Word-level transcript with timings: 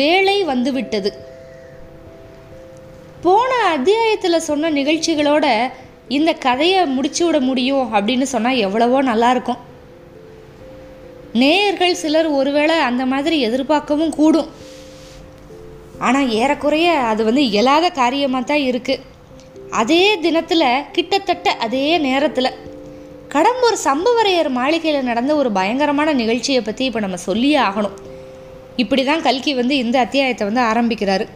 வேலை 0.00 0.36
வந்துவிட்டது. 0.50 1.10
போன 3.24 3.50
அத்தியாயத்தில் 3.74 4.46
சொன்ன 4.48 4.70
நிகழ்ச்சிகளோட 4.78 5.46
இந்த 6.16 6.30
கதையை 6.46 6.80
முடிச்சு 6.96 7.22
விட 7.26 7.38
முடியும் 7.50 7.86
அப்படின்னு 7.96 8.26
சொன்னால் 8.32 8.62
எவ்வளவோ 8.66 8.98
நல்லாயிருக்கும் 9.10 9.62
நேயர்கள் 11.42 12.00
சிலர் 12.02 12.28
ஒருவேளை 12.38 12.76
அந்த 12.88 13.02
மாதிரி 13.12 13.36
எதிர்பார்க்கவும் 13.46 14.12
கூடும். 14.18 14.50
ஆனால் 16.06 16.30
ஏறக்குறைய 16.40 16.88
அது 17.10 17.22
வந்து 17.28 17.42
இயலாத 17.50 17.86
காரியமாக 18.00 18.44
தான் 18.50 18.66
இருக்குது 18.70 19.04
அதே 19.80 20.04
தினத்தில் 20.24 20.84
கிட்டத்தட்ட 20.96 21.56
அதே 21.66 21.86
நேரத்தில் 22.06 22.56
கடம்பூர் 23.34 23.78
சம்புவரையர் 23.88 24.50
மாளிகையில் 24.58 25.08
நடந்த 25.10 25.32
ஒரு 25.40 25.50
பயங்கரமான 25.58 26.12
நிகழ்ச்சியை 26.22 26.60
பற்றி 26.62 26.84
இப்போ 26.88 27.00
நம்ம 27.04 27.18
சொல்லியே 27.28 27.58
ஆகணும். 27.68 27.96
இப்படி 28.82 29.02
தான் 29.04 29.24
கல்கி 29.26 29.52
வந்து 29.54 29.74
இந்த 29.76 29.96
அத்தியாயத்தை 29.98 30.44
வந்து 30.46 30.62
ஆரம்பிக்கிறாரு. 30.70 31.26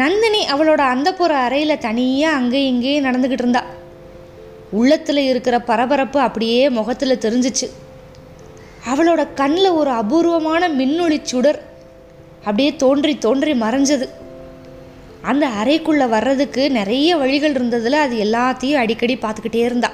நந்தினி 0.00 0.40
அவளோட 0.52 0.82
அந்தப்புற 0.94 1.32
அறையில் 1.46 1.82
தனியாக 1.86 2.38
அங்கேயும் 2.38 2.70
இங்கேயும் 2.72 3.06
நடந்துக்கிட்டு 3.06 3.44
இருந்தா. 3.44 3.62
உள்ளத்தில் 4.80 5.22
இருக்கிற 5.30 5.56
பரபரப்பு 5.70 6.18
அப்படியே 6.20 6.62
முகத்தில் 6.78 7.22
தெரிஞ்சிச்சு. 7.24 7.66
அவளோட 8.92 9.20
கண்ணில் 9.40 9.76
ஒரு 9.80 9.90
அபூர்வமான 9.90 10.68
மின்னொளி 10.68 11.18
சுடர் 11.22 11.60
அப்படியே 12.38 12.76
தோன்றி 12.76 13.14
தோன்றி 13.18 13.52
மறைஞ்சது. 13.64 14.08
அந்த 15.30 15.44
அறைக்குள்ளே 15.60 16.06
வர்றதுக்கு 16.16 16.62
நிறைய 16.70 17.16
வழிகள் 17.16 17.56
இருந்ததில் 17.58 17.98
அது 18.04 18.16
எல்லாத்தையும் 18.26 18.82
அடிக்கடி 18.82 19.14
பார்த்துக்கிட்டே 19.22 19.62
இருந்தா. 19.68 19.90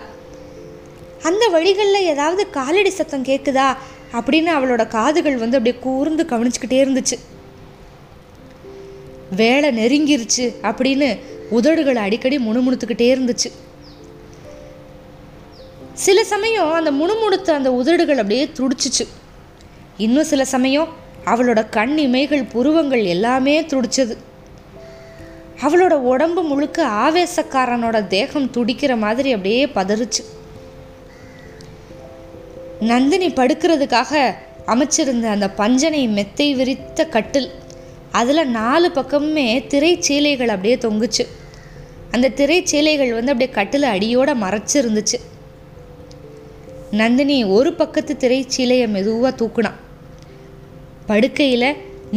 அந்த 1.28 1.44
வழிகளில் 1.48 2.08
ஏதாவது 2.12 2.42
காலடி 2.50 2.90
சத்தம் 2.90 3.28
கேட்குதா 3.28 3.68
அப்படின்னு 4.14 4.48
அவளோட 4.56 4.86
காதுகள் 4.86 5.36
வந்து 5.36 5.56
அப்படியே 5.56 5.82
கூர்ந்து 5.82 6.24
கவனிச்சுக்கிட்டே 6.24 6.80
இருந்துச்சு. 6.84 7.18
வேலை 9.36 9.68
நெருங்கிருச்சு 9.70 10.52
அப்படின்னு 10.62 11.18
உதடுகள் 11.50 11.96
அடிக்கடி 11.96 12.38
முணுமுணுத்துக்கிட்டே 12.38 13.14
இருந்துச்சு. 13.14 13.52
சில 15.92 16.24
சமயம் 16.24 16.72
அந்த 16.72 16.92
முணுமுணுத்த 16.92 17.54
அந்த 17.54 17.72
உதடுகள் 17.72 18.16
அப்படியே 18.16 18.50
துடிச்சிச்சு. 18.54 19.06
இன்னும் 19.96 20.24
சில 20.24 20.44
சமயம் 20.44 20.88
அவளோட 21.24 21.68
கண் 21.68 21.98
இமைகள் 21.98 22.50
புருவங்கள் 22.50 23.04
எல்லாமே 23.04 23.62
துடிச்சது. 23.62 24.16
அவளோட 25.60 25.92
உடம்பு 25.92 26.42
முழுக்க 26.42 26.86
ஆவேசக்காரனோட 26.86 28.06
தேகம் 28.06 28.50
துடிக்கிற 28.52 28.96
மாதிரி 28.96 29.30
அப்படியே 29.30 29.66
பதறுச்சு. 29.66 30.33
நந்தினி 32.90 33.28
படுக்கிறதுக்காக 33.28 34.12
அமைச்சிருந்த 34.66 35.26
அந்த 35.34 35.46
பஞ்சனை 35.60 36.02
மெத்தை 36.08 36.54
விரித்த 36.54 37.06
கட்டில். 37.14 37.48
அதில் 38.10 38.50
நாலு 38.58 38.88
பக்கமுமே 38.94 39.46
திரைச்சீலைகள் 39.72 40.52
அப்படியே 40.54 40.76
தொங்குச்சு. 40.76 41.24
அந்த 42.10 42.32
திரைச்சீலைகள் 42.36 43.12
வந்து 43.18 43.32
அப்படியே 43.32 43.50
கட்டில் 43.50 43.86
அடியோடு 43.94 44.34
மறைச்சிருந்துச்சு. 44.34 45.18
நந்தினி 46.90 47.38
ஒரு 47.56 47.70
பக்கத்து 47.74 48.14
திரைச்சீலையை 48.22 48.88
மெதுவாக 48.88 49.32
தூக்குனான் 49.38 49.80
படுக்கையில் 51.06 51.68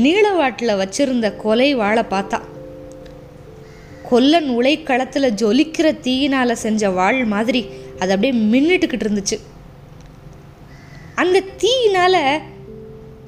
நீளவாட்டில் 0.03 0.79
வச்சிருந்த 0.81 1.27
கொலை 1.35 1.69
வாழை 1.75 2.03
பார்த்தா. 2.11 2.39
கொல்லன் 4.09 4.49
உலைக்களத்தில் 4.59 5.35
ஜொலிக்கிற 5.41 5.87
தீயினால் 5.99 6.61
செஞ்ச 6.63 6.89
வாழ் 6.89 7.21
மாதிரி 7.33 7.61
அது 7.99 8.11
அப்படியே 8.15 8.33
மின்னுட்டுக்கிட்டு 8.51 9.05
இருந்துச்சு. 9.07 9.37
அந்த 11.21 11.37
தீயினால் 11.61 12.21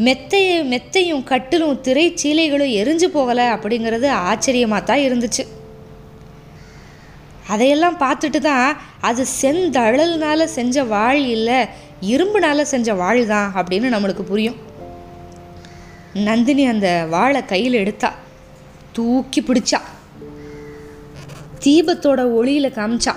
மெத்தைய 0.07 0.49
மெத்தையும் 0.71 1.23
கட்டிலும் 1.29 1.79
திரைச்சீலைகளும் 1.85 2.75
எரிஞ்சு 2.81 3.07
போகலை 3.15 3.45
அப்படிங்கிறது 3.55 4.07
ஆச்சரியமாக 4.29 4.81
தான் 4.89 5.05
இருந்துச்சு. 5.07 5.43
அதையெல்லாம் 7.53 7.97
பார்த்துட்டு 8.03 8.39
தான் 8.49 8.67
அது 9.09 9.23
செந்தழல்னால் 9.41 10.53
செஞ்ச 10.57 10.83
வாழ் 10.93 11.23
இல்லை 11.35 11.59
இரும்புனால் 12.11 12.69
செஞ்ச 12.73 12.93
வாழ் 13.01 13.21
தான் 13.33 13.49
அப்படின்னு 13.59 13.87
நம்மளுக்கு 13.93 14.25
புரியும். 14.31 14.59
நந்தினி 16.27 16.63
அந்த 16.73 16.89
வாழை 17.15 17.41
கையில் 17.51 17.81
எடுத்தா 17.81 18.11
தூக்கி 18.97 19.41
பிடிச்சா 19.47 19.79
தீபத்தோட 21.65 22.21
ஒளியில் 22.37 22.75
காமிச்சா 22.77 23.15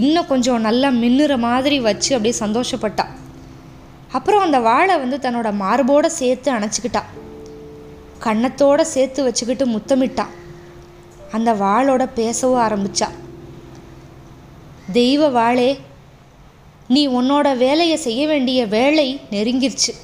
இன்னும் 0.00 0.30
கொஞ்சம் 0.30 0.64
நல்லா 0.68 0.88
மின்னுற 1.02 1.32
மாதிரி 1.48 1.78
வச்சு 1.88 2.10
அப்படியே 2.16 2.36
சந்தோஷப்பட்டா. 2.44 3.06
அப்புறம் 4.12 4.40
அந்த 4.40 4.58
வாழை 4.58 4.98
வந்து 4.98 5.16
தன்னோட 5.16 5.52
மார்போடு 5.52 6.10
சேர்த்து 6.10 6.52
அணைச்சிக்கிட்டா. 6.52 7.02
கன்னத்தோட 8.20 8.80
சேர்த்து 8.80 9.22
வச்சுக்கிட்டு 9.22 9.66
முத்தமிட்டா. 9.66 10.26
அந்த 11.32 11.52
வாளோட 11.52 12.08
பேசவும் 12.14 12.60
ஆரம்பிச்சா. 12.60 13.08
தெய்வ 14.92 15.30
வாளே 15.30 15.78
நீ 16.88 17.08
உன்னோட 17.08 17.56
வேலையை 17.56 17.96
செய்ய 17.96 18.26
வேண்டிய 18.26 18.66
வேலை 18.66 19.20
நெருங்கிருச்சு. 19.30 19.94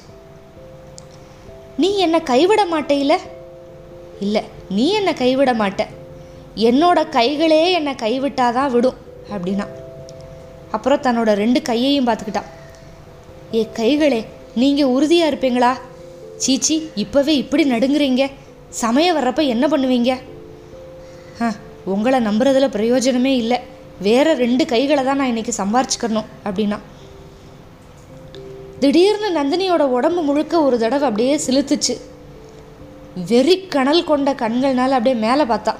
நீ 1.77 1.97
என்னை 1.97 2.23
கைவிட 2.23 2.65
மாட்டேயில? 2.65 3.17
இல்லை 4.19 4.43
நீ 4.69 4.91
என்னை 4.91 5.13
கைவிட 5.13 5.53
மாட்ட. 5.53 5.85
என்னோட 6.55 7.05
கைகளே 7.11 7.71
என்னை 7.71 7.93
கைவிட்டாதான் 7.93 8.69
விடும் 8.69 8.97
அப்படின்னா. 9.31 9.67
அப்புறம் 10.71 11.01
தன்னோட 11.01 11.33
ரெண்டு 11.33 11.61
கையையும் 11.61 12.07
பார்த்துக்கிட்டான் 12.07 12.57
ஏ 13.53 13.69
கைகளே 13.77 14.25
நீங்கள் 14.55 14.91
உறுதியாக 14.95 15.29
இருப்பீங்களா? 15.31 15.71
சீச்சி 16.37 16.91
இப்போவே 16.95 17.27
இப்படி 17.27 17.63
நடுங்குறீங்க. 17.71 18.31
சமயம் 18.69 19.17
வர்றப்ப 19.17 19.41
என்ன 19.47 19.67
பண்ணுவீங்க? 19.67 20.11
ஆ 21.41 21.47
உங்களை 21.85 22.19
நம்புறதுல 22.19 22.67
பிரயோஜனமே 22.75 23.33
இல்லை. 23.41 23.59
வேற 24.01 24.33
ரெண்டு 24.33 24.65
கைகளை 24.65 25.03
தான் 25.03 25.17
நான் 25.17 25.27
இன்னைக்கு 25.27 25.53
சம்பாரிச்சுக்கணும் 25.57 26.29
அப்படின்னா. 26.45 26.77
திடீர்னு 28.79 29.29
நந்தினியோட 29.39 29.81
உடம்பு 29.97 30.21
முழுக்க 30.21 30.61
ஒரு 30.61 30.77
தடவை 30.79 31.07
அப்படியே 31.07 31.39
சிலுத்துச்சு 31.45 31.95
வெறி 33.29 33.55
கணல் 33.61 34.03
கொண்ட 34.03 34.33
கண்கள்னால 34.33 34.97
அப்படியே 34.99 35.15
மேலே 35.15 35.43
பார்த்தா. 35.43 35.75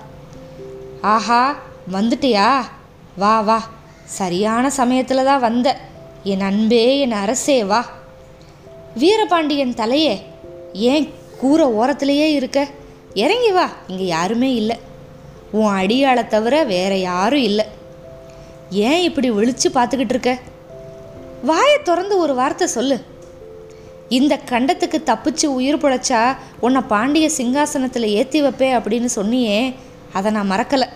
ஆஹா 1.01 1.55
வந்துட்டியா? 1.91 2.47
வா 3.17 3.41
வா. 3.41 3.63
சரியான 4.05 4.69
சமயத்தில் 4.69 5.23
தான் 5.23 5.39
வந்த. 5.39 5.77
என் 6.23 6.41
அன்பே 6.41 6.99
என் 6.99 7.11
அரசே 7.11 7.63
வா. 7.63 7.85
வீரபாண்டியன் 8.95 9.73
தலையே 9.73 10.21
ஏன் 10.73 11.13
கூரை 11.37 11.65
ஓரத்திலேயே 11.65 12.27
இருக்க? 12.31 12.67
இறங்கி 13.13 13.51
வா 13.51 13.69
இங்கே 13.87 14.05
யாருமே 14.05 14.53
இல்லை. 14.53 14.75
உன் 15.51 15.73
அடியாளை 15.73 16.27
தவிர 16.27 16.63
வேற 16.63 16.97
யாரும் 16.97 17.41
இல்லை. 17.41 17.65
ஏன் 18.69 19.01
இப்படி 19.01 19.31
விழிச்சு 19.31 19.67
பார்த்துக்கிட்டு 19.73 20.09
இருக்க? 20.09 20.37
வாயை 21.43 21.77
திறந்து 21.83 22.17
ஒரு 22.17 22.35
வார்த்தை 22.35 22.67
சொல்லு. 22.67 22.99
இந்த 24.09 24.39
கண்டத்துக்கு 24.49 24.97
தப்பிச்சு 25.05 25.45
உயிர் 25.45 25.77
பிழைச்சா 25.77 26.37
உன்னை 26.59 26.81
பாண்டிய 26.81 27.29
சிங்காசனத்தில் 27.37 28.05
ஏற்றி 28.05 28.41
வைப்பேன் 28.41 28.77
அப்படின்னு 28.77 29.09
சொன்னியே 29.15 29.75
அதை 30.13 30.31
நான் 30.31 30.51
மறக்கலை. 30.51 30.87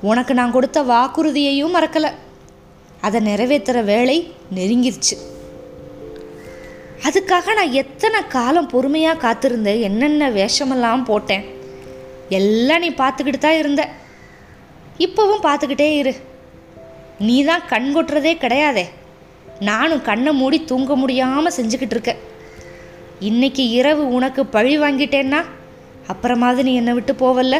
உனக்கு 0.00 0.34
நான் 0.34 0.52
கொடுத்த 0.52 0.82
வாக்குறுதியையும் 0.82 1.74
மறக்கலை. 1.74 2.10
அதை 3.06 3.18
நிறைவேற்றுற 3.28 3.84
வேலை 3.84 4.16
நெருங்கிருச்சு. 4.54 5.14
அதுக்காக 7.06 7.54
நான் 7.58 7.72
எத்தனை 7.72 8.18
காலம் 8.26 8.68
பொறுமையாக 8.72 9.22
காத்திருந்தேன் 9.24 9.80
என்னென்ன 9.80 10.30
வேஷமெல்லாம் 10.30 11.04
போட்டேன் 11.04 11.44
எல்லாம் 12.38 12.82
நீ 12.84 12.88
பார்த்துக்கிட்டு 12.90 13.38
தான் 13.38 13.58
இருந்த. 13.58 13.82
இப்போவும் 14.98 15.46
பார்த்துக்கிட்டே 15.46 15.88
இரு. 15.96 16.12
நீ 17.18 17.44
தான் 17.44 17.66
கண் 17.68 17.88
கொட்டுறதே 17.96 18.32
கிடையாதே. 18.44 18.84
நானும் 19.60 20.02
கண்ணை 20.02 20.32
மூடி 20.32 20.64
தூங்க 20.64 20.96
முடியாமல் 20.96 21.54
செஞ்சுக்கிட்டு 21.56 21.96
இருக்க. 21.96 22.14
இன்னைக்கு 23.20 23.68
இரவு 23.68 24.04
உனக்கு 24.08 24.46
பழி 24.46 24.78
வாங்கிட்டேன்னா 24.78 25.40
அப்புறமாவது 26.12 26.62
நீ 26.62 26.74
என்னை 26.74 26.92
விட்டு 26.92 27.12
போவல்ல? 27.12 27.56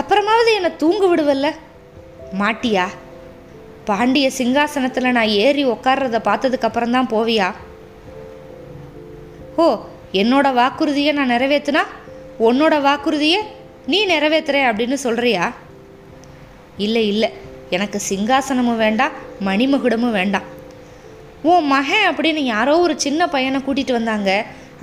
அப்புறமாவது 0.00 0.50
என்னை 0.58 0.70
தூங்க 0.76 1.02
விடுவல்ல? 1.06 1.48
மாட்டியா? 2.38 2.86
பாண்டிய 3.90 4.26
சிங்காசனத்தில் 4.38 5.14
நான் 5.18 5.36
ஏறி 5.44 5.62
உக்காடுறத 5.74 6.18
பார்த்ததுக்கப்புறம் 6.28 6.94
தான் 6.96 7.12
போவியா? 7.14 7.48
ஓ 9.62 9.66
என்னோட 10.20 10.48
வாக்குறுதியை 10.60 11.12
நான் 11.18 11.32
நிறைவேற்றினா 11.34 11.82
உன்னோட 12.46 12.74
வாக்குறுதியை 12.86 13.40
நீ 13.92 13.98
நிறைவேற்றுற 14.12 14.58
அப்படின்னு 14.70 14.96
சொல்கிறியா 15.04 15.44
இல்லை 16.84 17.02
இல்லை. 17.12 17.28
எனக்கு 17.76 17.98
சிங்காசனமும் 18.08 18.80
வேண்டாம் 18.84 19.16
மணிமகுடமும் 19.48 20.16
வேண்டாம். 20.18 20.46
உன் 21.50 21.68
மகன் 21.72 22.06
அப்படின்னு 22.10 22.42
யாரோ 22.54 22.72
ஒரு 22.84 22.94
சின்ன 23.04 23.28
பையனை 23.34 23.58
கூட்டிகிட்டு 23.66 23.98
வந்தாங்க. 23.98 24.30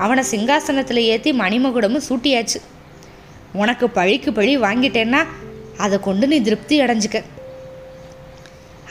அவனை 0.03 0.23
சிங்காசனத்தில் 0.31 1.07
ஏற்றி 1.11 1.31
மணிமகுடமும் 1.41 2.07
சூட்டியாச்சு. 2.09 2.59
உனக்கு 3.61 3.85
பழிக்கு 3.97 4.31
பழி 4.37 4.53
வாங்கிட்டேன்னா 4.65 5.21
அதை 5.83 5.97
கொண்டு 6.07 6.25
நீ 6.31 6.37
திருப்தி 6.47 6.75
அடைஞ்சிக்க. 6.83 7.19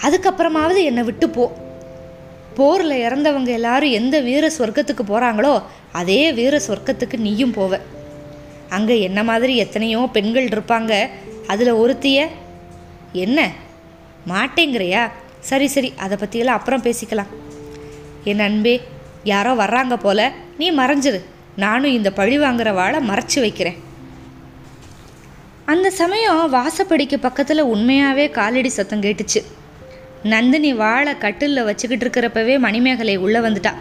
அதுக்கப்புறமாவது 0.03 0.83
என்னை 0.85 1.03
விட்டு 1.03 1.29
போ. 1.29 1.53
போரில் 2.55 3.03
இறந்தவங்க 3.07 3.47
எல்லாரும் 3.47 3.91
எந்த 3.91 4.21
வீர 4.21 4.51
சொர்க்கத்துக்கு 4.59 5.05
போகிறாங்களோ 5.09 5.63
அதே 5.93 6.33
வீர 6.33 6.61
சொர்க்கத்துக்கு 6.67 7.17
நீயும் 7.17 7.55
போவ. 7.55 7.81
அங்கே 8.69 9.01
என்ன 9.01 9.23
மாதிரி 9.23 9.57
எத்தனையோ 9.57 10.09
பெண்கள் 10.13 10.49
இருப்பாங்க 10.49 11.09
அதில் 11.47 11.73
ஒருத்திய 11.73 12.29
என்ன? 13.13 13.53
மாட்டேங்கிறியா? 14.29 15.11
சரி 15.41 15.67
சரி 15.67 15.93
அதை 15.97 16.19
பற்றியெல்லாம் 16.21 16.59
அப்புறம் 16.59 16.83
பேசிக்கலாம். 16.83 17.33
என் 18.25 18.41
அன்பே 18.41 18.81
யாரோ 19.25 19.55
வர்றாங்க 19.55 19.97
போல 19.97 20.33
நீ 20.59 20.73
மறைஞ்சிரு. 20.73 21.21
நானும் 21.57 21.93
இந்த 21.93 22.13
பழி 22.13 22.39
வாங்குற 22.39 22.75
வாழை 22.75 23.09
மறைச்சி 23.09 23.41
வைக்கிறேன். 23.41 23.77
அந்த 25.65 25.91
சமயம் 25.91 26.55
வாசப்படிக்கு 26.55 27.17
பக்கத்தில் 27.21 27.63
உண்மையாகவே 27.63 28.31
காலடி 28.31 28.69
சத்தம் 28.69 29.01
கேட்டுச்சு. 29.01 29.43
நந்தினி 30.23 30.75
வாழை 30.75 31.19
கட்டிலில் 31.19 31.65
வச்சுக்கிட்டு 31.65 32.07
இருக்கிறப்பவே 32.07 32.59
மணிமேகலை 32.59 33.17
உள்ளே 33.17 33.39
வந்துட்டா. 33.39 33.73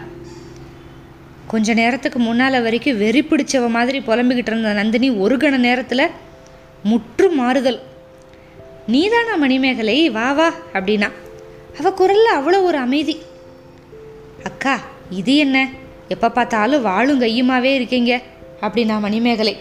கொஞ்ச 1.46 1.74
நேரத்துக்கு 1.74 2.18
முன்னால் 2.18 2.62
வரைக்கும் 2.62 2.98
வெறி 2.98 3.20
பிடிச்சவ 3.20 3.68
மாதிரி 3.68 3.98
புலம்பிக்கிட்டு 3.98 4.46
இருந்த 4.46 4.72
நந்தினி 4.72 5.10
ஒரு 5.10 5.36
கண 5.36 5.56
நேரத்தில் 5.56 6.10
முற்று 6.82 7.30
மாறுதல். 7.30 7.80
நீதானா 8.86 9.34
மணிமேகலை? 9.34 10.10
வா 10.10 10.32
வா 10.32 10.54
அப்படின்னா. 10.72 11.12
அவள் 11.78 11.94
குரலில் 11.94 12.34
அவ்வளோ 12.34 12.62
ஒரு 12.62 12.78
அமைதி. 12.78 13.18
அக்கா 14.44 14.80
இது 15.10 15.36
என்ன? 15.36 15.68
எப்போ 16.08 16.30
பார்த்தாலும் 16.30 16.82
வாழும் 16.82 17.20
கையுமாவே 17.20 17.74
இருக்கீங்க 17.74 18.22
அப்படின்னா 18.60 19.00
மணிமேகலை. 19.00 19.56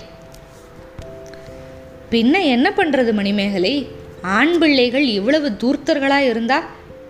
பின்ன 2.12 2.44
என்ன 2.44 2.74
பண்ணுறது 2.78 3.14
மணிமேகலை? 3.14 3.88
ஆண் 4.26 4.58
பிள்ளைகள் 4.58 5.06
இவ்வளவு 5.08 5.50
தூர்த்தர்களாக 5.50 6.18
இருந்தா 6.18 6.64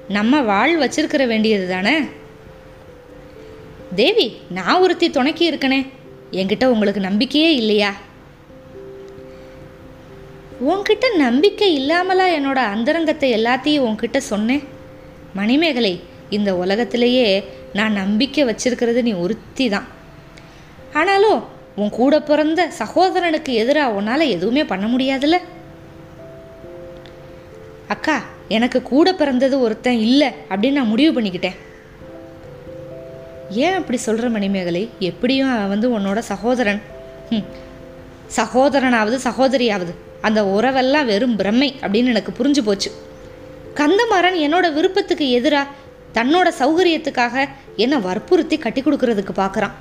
நம்ம 0.07 0.41
வாழ் 0.41 0.81
வச்சிருக்கிற 0.81 1.27
வேண்டியது 1.27 1.67
தானே? 1.67 1.99
தேவி 3.95 4.37
நான் 4.49 4.79
ஒருத்தி 4.79 5.09
துணைக்கி 5.09 5.51
இருக்கனே. 5.51 5.87
என்கிட்ட 6.31 6.65
உங்களுக்கு 6.65 7.01
நம்பிக்கையே 7.01 7.55
இல்லையா? 7.55 7.93
உன்கிட்ட 10.67 11.15
நம்பிக்கை 11.15 11.73
இல்லாமலா 11.73 12.27
என்னோட 12.27 12.55
அந்தரங்கத்தை 12.55 13.33
எல்லாத்தையும் 13.33 13.87
உன்கிட்ட 13.89 14.17
சொன்னேன்? 14.17 14.63
மணிமேகலை 15.33 15.99
இந்த 16.29 16.55
உலகத்திலேயே 16.55 17.43
நான் 17.73 17.93
நம்பிக்கை 17.93 18.45
வச்சிருக்கிறது 18.45 19.01
நீ 19.01 19.13
ஒருத்தி 19.13 19.69
தான். 19.69 19.87
ஆனாலும் 20.93 21.43
உன் 21.75 21.89
கூட 21.89 22.21
பிறந்த 22.21 22.71
சகோதரனுக்கு 22.79 23.53
எதிராக 23.53 23.93
உன்னால் 23.93 24.19
எதுவுமே 24.19 24.65
பண்ண 24.65 24.87
முடியாதுல்ல? 24.87 25.39
அக்கா 27.87 28.21
எனக்கு 28.47 28.81
கூட 28.81 29.13
பிறந்தது 29.13 29.59
ஒருத்தன் 29.59 29.99
இல்லை 29.99 30.29
அப்படின்னு 30.49 30.71
நான் 30.71 30.87
முடிவு 30.87 31.21
பண்ணிக்கிட்டேன். 31.21 31.55
ஏன் 33.49 33.73
அப்படி 33.73 33.97
சொல்கிற 33.97 34.29
மணிமேகலை? 34.29 34.89
எப்படியும் 34.99 35.51
அவன் 35.51 35.67
வந்து 35.67 35.99
உன்னோட 35.99 36.19
சகோதரன். 36.19 36.81
ம் 37.29 37.45
சகோதரனாவது 38.35 39.17
சகோதரியாவது. 39.23 39.93
அந்த 40.21 40.43
உறவெல்லாம் 40.43 41.05
வெறும் 41.05 41.39
பிரம்மை 41.39 41.73
அப்படின்னு 41.81 42.13
எனக்கு 42.13 42.31
புரிஞ்சு 42.39 42.61
போச்சு. 42.63 42.91
கந்தமாறன் 43.75 44.37
என்னோட 44.45 44.73
விருப்பத்துக்கு 44.73 45.29
எதிராக 45.29 45.67
தன்னோட 46.13 46.47
சௌகரியத்துக்காக 46.59 47.45
என்னை 47.75 47.97
வற்புறுத்தி 47.97 48.57
கட்டி 48.57 48.81
கொடுக்கறதுக்கு 48.81 49.33
பார்க்குறான் 49.35 49.71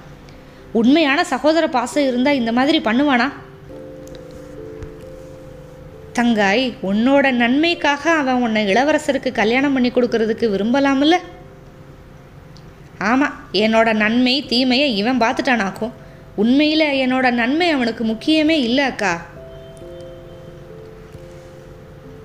உண்மையான 0.73 1.25
சகோதர 1.25 1.69
பாசம் 1.69 2.07
இருந்தால் 2.07 2.35
இந்த 2.35 2.53
மாதிரி 2.53 2.79
பண்ணுவானா? 2.79 3.33
தங்காய் 6.19 6.73
உன்னோட 6.83 7.31
நன்மைக்காக 7.31 8.11
அவன் 8.11 8.43
உன்னை 8.43 8.67
இளவரசருக்கு 8.67 9.33
கல்யாணம் 9.33 9.73
பண்ணி 9.73 9.91
கொடுக்கறதுக்கு 9.91 10.47
விரும்பலாம்ல? 10.55 11.17
ஆமாம் 12.99 13.37
என்னோட 13.53 13.93
நன்மை 13.93 14.47
தீமையை 14.47 14.97
இவன் 14.97 15.21
பார்த்துட்டானாக்கும் 15.21 15.93
உண்மையில் 16.37 16.85
என்னோட 17.05 17.31
நன்மை 17.31 17.71
அவனுக்கு 17.71 18.05
முக்கியமே 18.05 18.57
இல்லை 18.59 18.85
அக்கா. 18.85 19.27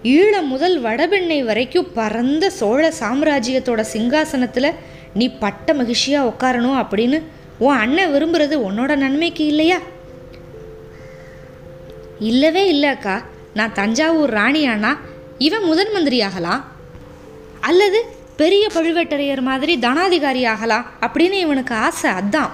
ஈழ 0.04 0.44
முதல் 0.44 0.82
வடபெண்ணை 0.82 1.44
வரைக்கும் 1.44 1.94
பரந்த 1.94 2.50
சோழ 2.50 2.94
சாம்ராஜ்யத்தோட 3.00 3.84
சிங்காசனத்தில் 3.94 4.76
நீ 5.14 5.30
பட்ட 5.30 5.74
மகிழ்ச்சியாக 5.74 6.30
உட்காரணும் 6.30 6.80
அப்படின்னு 6.82 7.22
உன் 7.58 7.78
அண்ணன் 7.78 8.14
விரும்புறது 8.14 8.56
உன்னோட 8.70 8.96
நன்மைக்கு 8.96 9.46
இல்லையா? 9.46 9.78
இல்லவே 12.20 12.68
இல்லை 12.68 12.90
அக்கா. 12.90 13.24
நான் 13.60 13.76
தஞ்சாவூர் 13.80 14.34
ராணியானா? 14.40 14.92
இவன் 15.48 15.68
முதன் 15.70 15.94
மந்திரி 15.94 16.18
ஆகலாம் 16.28 16.64
அல்லது 17.68 18.00
பெரிய 18.42 18.66
பழுவேட்டரையர் 18.74 19.42
மாதிரி 19.50 19.74
தனாதிகாரி 19.86 20.42
ஆகலாம் 20.54 20.88
அப்படின்னு 21.06 21.38
இவனுக்கு 21.46 21.74
ஆசை 21.86 22.10
அதான். 22.20 22.52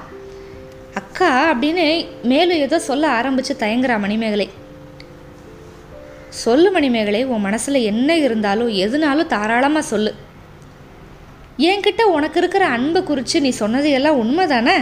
அக்கா 1.00 1.30
அப்படின்னு 1.52 1.86
மேலும் 2.31 2.62
ஏதோ 2.66 2.78
சொல்ல 2.90 3.06
ஆரம்பித்து 3.18 3.54
தயங்குறா 3.63 3.96
மணிமேகலை. 4.06 4.48
சொல்லு 6.44 6.69
மணிமேகலை 6.72 7.22
உன் 7.34 7.46
மனசில் 7.48 7.88
என்ன 7.92 8.10
இருந்தாலும் 8.25 8.72
எதுனாலும் 8.86 9.31
தாராளமாக 9.34 9.90
சொல்லு. 9.92 10.12
என்கிட்ட 11.69 12.04
உனக்கு 12.16 12.40
இருக்கிற 12.42 12.63
அன்பை 12.75 13.02
குறித்து 13.04 13.44
நீ 13.46 13.52
சொன்னது 13.62 13.90
எல்லாம் 13.98 14.19
உண்மை 14.24 14.46
தானே 14.54 14.78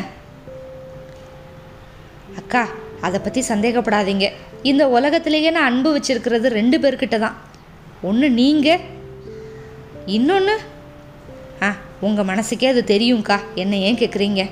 அக்கா 2.40 2.64
அதை 3.06 3.20
பற்றி 3.20 3.42
சந்தேகப்படாதீங்க. 3.52 4.28
இந்த 4.72 4.84
உலகத்திலேயே 4.88 5.50
நான் 5.52 5.70
அன்பு 5.70 5.90
வச்சிருக்கிறது 5.96 6.48
ரெண்டு 6.60 6.78
பேர்கிட்ட 6.78 7.18
தான் 7.20 7.38
ஒன்று 8.02 8.28
நீங்கள் 8.40 8.84
இன்னொன்று 10.06 10.56
ஆ 11.66 11.70
உங்கள் 12.00 12.26
மனசுக்கே 12.26 12.68
அது 12.68 12.82
தெரியும்க்கா. 12.88 13.38
என்ன 13.56 13.76
ஏன் 13.88 14.00
கேட்குறீங்க 14.02 14.44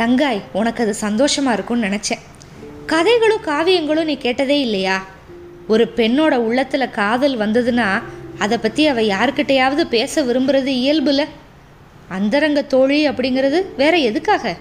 தங்காய் 0.00 0.40
உனக்கு 0.52 0.82
அது 0.84 0.94
சந்தோஷமாக 0.94 1.56
இருக்கும்னு 1.56 1.86
நினச்சேன். 1.88 2.22
கதைகளும் 2.86 3.46
காவியங்களும் 3.46 4.08
நீ 4.10 4.16
கேட்டதே 4.16 4.60
இல்லையா? 4.60 4.96
ஒரு 5.68 5.84
பெண்ணோட 5.96 6.34
உள்ளத்தில் 6.48 6.94
காதல் 7.00 7.36
வந்ததுன்னா 7.38 7.88
அதை 8.38 8.58
பற்றி 8.58 8.82
அவள் 8.86 9.12
யாருக்கிட்டையாவது 9.14 9.84
பேச 9.96 10.22
விரும்புறது 10.24 10.70
இயல்புல? 10.82 11.24
அந்தரங்க 12.08 12.62
தோழி 12.62 13.08
அப்படிங்கிறது 13.08 13.58
வேற 13.76 13.96
எதுக்காக? 13.96 14.56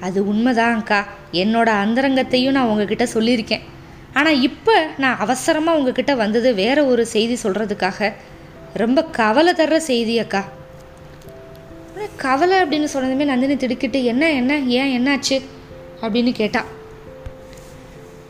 அது 0.00 0.32
உண்மைதான்க்கா 0.32 1.00
என்னோட 1.32 1.68
அந்தரங்கத்தையும் 1.82 2.50
நான் 2.50 2.66
உங்ககிட்ட 2.66 3.04
சொல்லியிருக்கேன். 3.04 3.64
ஆனால் 4.12 4.40
இப்போ 4.40 4.88
நான் 4.96 5.18
அவசரமாக 5.18 5.78
உங்ககிட்ட 5.78 6.14
வந்தது 6.14 6.54
வேற 6.54 6.84
ஒரு 6.84 7.06
செய்தி 7.06 7.36
சொல்கிறதுக்காக 7.42 8.12
ரொம்ப 8.74 9.04
கவலை 9.04 9.52
தர்ற 9.52 9.76
செய்தி 9.76 10.18
அக்கா. 10.18 10.48
கவலை 12.16 12.56
அப்படின்னு 12.62 12.88
சொன்னதுமே 12.94 13.24
நந்தினி 13.24 13.56
திடுக்கிட்டு 13.56 14.04
என்ன 14.04 14.30
என்ன 14.30 14.58
ஏன் 14.58 14.92
என்னாச்சு? 14.96 15.42
அப்படின்னு 16.02 16.32
கேட்டா. 16.32 16.64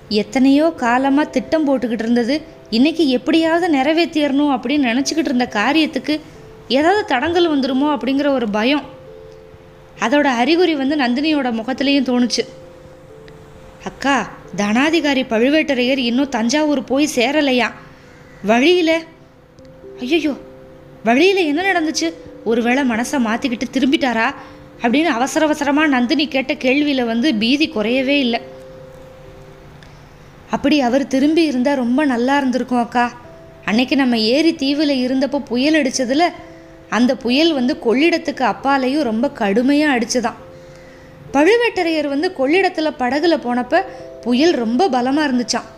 எத்தனையோ 0.09 0.73
காலமாக 0.77 1.31
திட்டம் 1.31 1.67
போட்டுக்கிட்டு 1.67 2.07
இருந்தது. 2.07 2.43
இன்னைக்கு 2.71 3.09
எப்படியாவது 3.09 3.67
நிறைவேற்றிடணும் 3.77 4.55
அப்படின்னு 4.55 4.89
நினச்சிக்கிட்டு 4.93 5.31
இருந்த 5.33 5.49
காரியத்துக்கு 5.53 6.21
ஏதாவது 6.69 7.05
தடங்கல் 7.05 7.53
வந்துருமோ 7.53 7.89
அப்படிங்கிற 7.97 8.29
ஒரு 8.29 8.49
பயம். 8.49 8.99
அதோட 10.00 10.25
அறிகுறி 10.25 10.75
வந்து 10.75 10.97
நந்தினியோட 10.97 11.49
முகத்திலையும் 11.52 12.09
தோணுச்சு. 12.11 12.45
அக்கா 13.85 14.28
தனாதிகாரி 14.57 15.23
பழுவேட்டரையர் 15.28 15.99
இன்னும் 15.99 16.28
தஞ்சாவூர் 16.28 16.85
போய் 16.85 17.09
சேரலையா? 17.14 17.73
வழியில். 18.42 18.97
ஐயோ 20.00 20.37
வழியில் 21.04 21.37
என்ன 21.37 21.62
நடந்துச்சு? 21.62 22.12
ஒருவேளை 22.45 22.88
மனசை 22.88 23.19
மாற்றிக்கிட்டு 23.19 23.69
திரும்பிட்டாரா? 23.73 24.35
அப்படின்னு 24.83 25.04
அவசர 25.04 25.45
அவசரமாக 25.45 25.87
நந்தினி 25.87 26.28
கேட்ட 26.28 26.52
கேள்வியில் 26.52 27.07
வந்து 27.07 27.35
பீதி 27.35 27.69
குறையவே 27.69 28.19
இல்லை. 28.19 28.40
அப்படி 30.50 30.80
அவர் 30.80 31.07
திரும்பி 31.07 31.42
இருந்தால் 31.45 31.76
ரொம்ப 31.76 32.04
நல்லா 32.04 32.37
இருந்திருக்கும் 32.37 32.78
அக்கா. 32.78 33.12
அன்னைக்கு 33.64 33.97
நம்ம 33.97 34.19
ஏரி 34.19 34.54
தீவில் 34.54 35.09
இருந்தப்போ 35.09 35.38
புயல் 35.38 35.75
அடித்ததில் 35.75 36.30
அந்த 36.97 37.13
புயல் 37.25 37.53
வந்து 37.59 37.75
கொள்ளிடத்துக்கு 37.87 38.45
அப்பாலையும் 38.53 39.09
ரொம்ப 39.11 39.27
கடுமையாக 39.41 39.95
அடிச்சுதான். 39.97 40.39
பழுவேட்டரையர் 41.35 42.09
வந்து 42.09 42.29
கொள்ளிடத்தில் 42.33 42.99
படகுல 43.03 43.35
போனப்ப 43.47 43.83
புயல் 44.25 44.55
ரொம்ப 44.63 44.89
பலமாக 44.89 45.29
இருந்துச்சாம். 45.29 45.69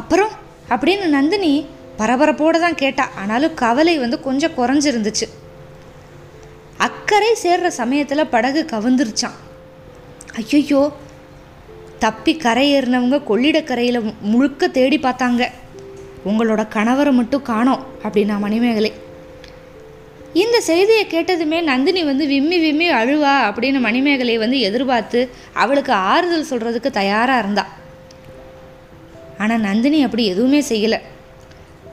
அப்புறம் 0.00 0.32
அப்படின்னு 0.74 1.06
நந்தினி 1.06 1.66
பரபரப்போடு 1.98 2.58
தான் 2.60 2.80
கேட்டா. 2.82 3.04
ஆனாலும் 3.20 3.54
கவலை 3.54 3.94
வந்து 3.98 4.18
கொஞ்சம் 4.20 4.56
குறைஞ்சிருந்துச்சு. 4.58 5.26
அக்கறை 6.86 7.32
சேர்ற 7.42 7.68
சமயத்தில் 7.80 8.30
படகு 8.34 8.60
கவுந்துருச்சான் 8.72 9.38
ஐயோ 10.40 10.82
தப்பி 12.04 12.32
கரையேறினவங்க 12.36 13.18
கொள்ளிடக்கரையில் 13.30 14.14
முழுக்க 14.20 14.68
தேடி 14.68 14.98
பார்த்தாங்க. 14.98 15.42
உங்களோட 16.28 16.62
கணவரை 16.76 17.12
மட்டும் 17.12 17.42
காணோம் 17.42 17.84
அப்படின்னா 18.02 18.38
மணிமேகலை. 18.38 18.92
இந்த 20.40 20.60
செய்தியை 20.60 21.06
கேட்டதுமே 21.06 21.62
நந்தினி 21.62 22.04
வந்து 22.04 22.26
விம்மி 22.26 22.58
விம்மி 22.58 22.86
அழுவா 22.90 23.32
அப்படின்னு 23.48 23.80
மணிமேகலை 23.80 24.38
வந்து 24.38 24.58
எதிர்பார்த்து 24.60 25.20
அவளுக்கு 25.52 25.92
ஆறுதல் 25.92 26.48
சொல்கிறதுக்கு 26.50 26.90
தயாராக 26.90 27.38
இருந்தா. 27.38 27.64
ஆனால் 29.38 29.60
நந்தினி 29.60 30.02
அப்படி 30.02 30.24
எதுவுமே 30.26 30.60
செய்யலை. 30.60 30.98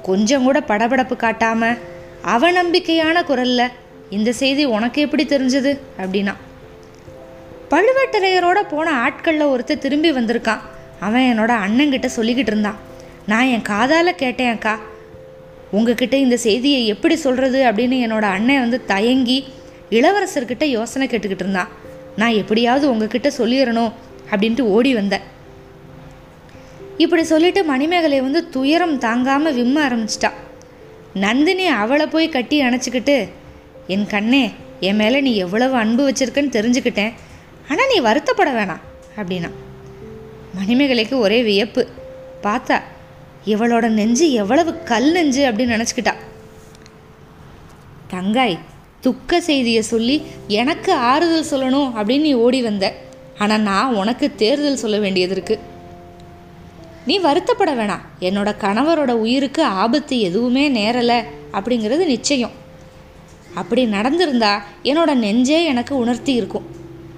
கொஞ்சம் 0.01 0.43
கூட 0.43 0.59
படபடப்பு 0.59 1.15
காட்டாமல் 1.15 1.79
அவநம்பிக்கையான 2.33 3.23
குரலில் 3.23 3.73
இந்த 4.09 4.31
செய்தி 4.31 4.65
உனக்கு 4.65 5.01
எப்படி 5.01 5.23
தெரிஞ்சது? 5.23 5.73
அப்படின்னா 6.01 6.35
பழுவேட்டரையரோட 7.71 8.59
போன 8.69 8.91
ஆட்களில் 8.91 9.51
ஒருத்தர் 9.53 9.83
திரும்பி 9.85 10.11
வந்திருக்கான் 10.11 10.63
அவன் 10.99 11.27
என்னோட 11.31 11.51
அண்ணங்கிட்ட 11.65 12.07
சொல்லிக்கிட்டு 12.15 12.53
இருந்தான். 12.53 12.79
நான் 13.25 13.45
என் 13.45 13.61
காதால் 13.61 14.15
கேட்டேன் 14.15 14.53
அக்கா. 14.55 14.79
உங்ககிட்ட 15.71 16.17
இந்த 16.17 16.37
செய்தியை 16.37 16.87
எப்படி 16.87 17.15
சொல்கிறது 17.15 17.59
அப்படின்னு 17.63 17.97
என்னோட 18.05 18.21
அண்ணன் 18.21 18.59
வந்து 18.59 18.85
தயங்கி 18.85 19.47
இளவரசர்கிட்ட 19.91 20.63
யோசனை 20.63 21.07
கேட்டுக்கிட்டு 21.07 21.45
இருந்தான் 21.45 21.67
நான் 22.15 22.39
எப்படியாவது 22.41 22.89
உங்ககிட்ட 22.91 23.31
சொல்லிடணும் 23.37 23.91
அப்படின்ட்டு 24.31 24.61
ஓடி 24.61 24.93
வந்தேன் 24.93 25.25
இப்படி 26.97 27.23
சொல்லிட்டு 27.23 27.63
மணிமேகலை 27.63 28.21
வந்து 28.21 28.49
துயரம் 28.49 28.97
தாங்காமல் 28.97 29.57
விம்ம 29.57 29.77
ஆரம்பிச்சிட்டா. 29.87 30.31
நந்தினி 31.13 31.67
அவளை 31.67 32.07
போய் 32.07 32.29
கட்டி 32.29 32.61
அணைச்சிக்கிட்டு 32.61 33.27
என் 33.87 34.07
கண்ணே 34.07 34.51
என் 34.79 34.95
மேலே 34.95 35.21
நீ 35.21 35.35
எவ்வளவு 35.35 35.75
அன்பு 35.75 36.03
வச்சிருக்கன்னு 36.09 36.55
தெரிஞ்சுக்கிட்டேன். 36.57 37.13
ஆனால் 37.69 37.89
நீ 37.93 37.99
வருத்தப்பட 38.01 38.49
வேணாம் 38.57 38.83
அப்படின்னா. 39.17 39.49
மணிமேகலைக்கு 40.59 41.15
ஒரே 41.19 41.43
வியப்பு. 41.43 41.87
பார்த்தா 42.43 42.77
இவளோட 43.45 43.87
நெஞ்சு 43.87 44.31
எவ்வளவு 44.31 44.83
கல் 44.83 45.11
நெஞ்சு 45.11 45.51
அப்படின்னு 45.51 45.75
நினச்சிக்கிட்டா. 45.75 46.13
தங்காய் 48.11 48.59
துக்க 49.01 49.41
செய்தியை 49.41 49.81
சொல்லி 49.81 50.21
எனக்கு 50.47 50.93
ஆறுதல் 50.93 51.49
சொல்லணும் 51.51 51.89
அப்படின்னு 51.97 52.19
நீ 52.19 52.33
ஓடி 52.33 52.61
வந்த. 52.61 52.93
ஆனால் 53.37 53.61
நான் 53.61 53.95
உனக்கு 53.95 54.35
தேர்தல் 54.35 54.75
சொல்ல 54.75 54.97
வேண்டியது 54.99 55.31
இருக்கு. 55.31 55.59
நீ 57.05 57.19
வருத்தப்பட 57.19 57.71
வேணாம். 57.73 58.05
என்னோட 58.19 58.49
கணவரோட 58.61 59.11
உயிருக்கு 59.11 59.63
ஆபத்து 59.63 60.19
எதுவுமே 60.19 60.67
நேரலை 60.67 61.19
அப்படிங்கிறது 61.53 62.05
நிச்சயம். 62.05 62.51
அப்படி 63.55 63.85
நடந்திருந்தா 63.85 64.61
என்னோட 64.83 65.13
நெஞ்சே 65.13 65.65
எனக்கு 65.65 65.97
உணர்த்தி 65.97 66.33
இருக்கும். 66.33 66.67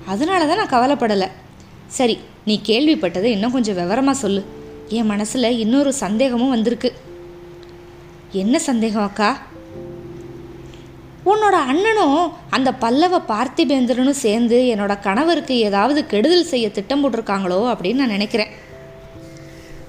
அதனால 0.05 0.45
தான் 0.45 0.67
நான் 0.67 0.75
கவலைப்படலை. 0.75 1.27
சரி 1.87 2.19
நீ 2.45 2.61
கேள்விப்பட்டதை 2.65 3.23
இன்னும் 3.23 3.51
கொஞ்சம் 3.51 3.75
விவரமாக 3.75 4.17
சொல்லு. 4.17 4.59
என் 4.91 5.05
மனசில் 5.05 5.59
இன்னொரு 5.59 5.93
சந்தேகமும் 5.93 6.49
வந்திருக்கு. 6.49 6.93
என்ன 8.31 8.59
சந்தேகம் 8.59 9.03
அக்கா? 9.03 9.41
உன்னோட 11.25 11.55
அண்ணனும் 11.67 12.31
அந்த 12.49 12.73
பல்லவ 12.73 13.21
பார்த்திபேந்திரனும் 13.27 14.09
சேர்ந்து 14.09 14.73
என்னோட 14.75 14.99
கணவருக்கு 14.99 15.59
ஏதாவது 15.59 16.05
கெடுதல் 16.05 16.43
செய்ய 16.43 16.71
திட்டம் 16.71 17.03
போட்டிருக்காங்களோ 17.03 17.75
அப்படின்னு 17.75 17.93
நான் 17.93 18.07
நினைக்கிறேன். 18.07 18.47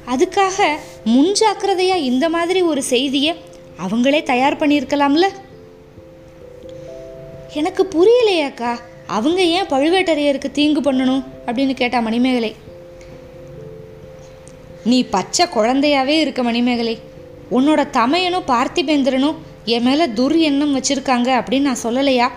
அதுக்காக 0.06 0.68
முன்ஜாக்கிரதையா 1.04 1.97
இந்த 1.97 2.28
மாதிரி 2.28 2.62
ஒரு 2.62 2.82
செய்தியை 2.82 3.35
அவங்களே 3.88 4.23
தயார் 4.23 4.59
பண்ணியிருக்கலாம்ல? 4.59 5.26
எனக்கு 7.54 7.88
புரியலையாக்கா 7.90 8.78
அவங்க 9.06 9.42
ஏன் 9.42 9.66
பழுவேட்டரையருக்கு 9.66 10.50
தீங்கு 10.52 10.92
பண்ணணும் 10.92 11.25
அப்படின்னு 11.47 11.75
கேட்டா 11.75 12.00
மணிமேகலை. 12.00 12.71
நீ 14.85 15.05
பச்சை 15.05 15.47
குழந்தையாவே 15.47 16.19
இருக்க 16.21 16.43
மணிமேகலை. 16.43 17.01
உன்னோட 17.51 17.81
தமையனும் 17.91 18.49
பார்த்திபேந்திரனும் 18.49 19.35
என் 19.65 19.83
மேலே 19.83 20.07
துர் 20.07 20.39
எண்ணம் 20.39 20.77
வச்சுருக்காங்க 20.79 21.29
அப்படின்னு 21.39 21.61
நான் 21.61 21.83
சொல்லலையா? 21.83 22.29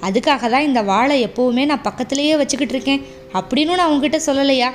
அதுக்காக 0.00 0.50
தான் 0.50 0.62
இந்த 0.62 0.82
வாழை 0.82 1.26
எப்போவுமே 1.26 1.64
நான் 1.64 1.82
பக்கத்துலேயே 1.82 2.36
வச்சுக்கிட்டு 2.36 2.74
இருக்கேன் 2.74 3.04
அப்படின்னு 3.32 3.74
நான் 3.74 3.90
உங்ககிட்ட 3.90 4.32
சொல்லலையா? 4.32 4.70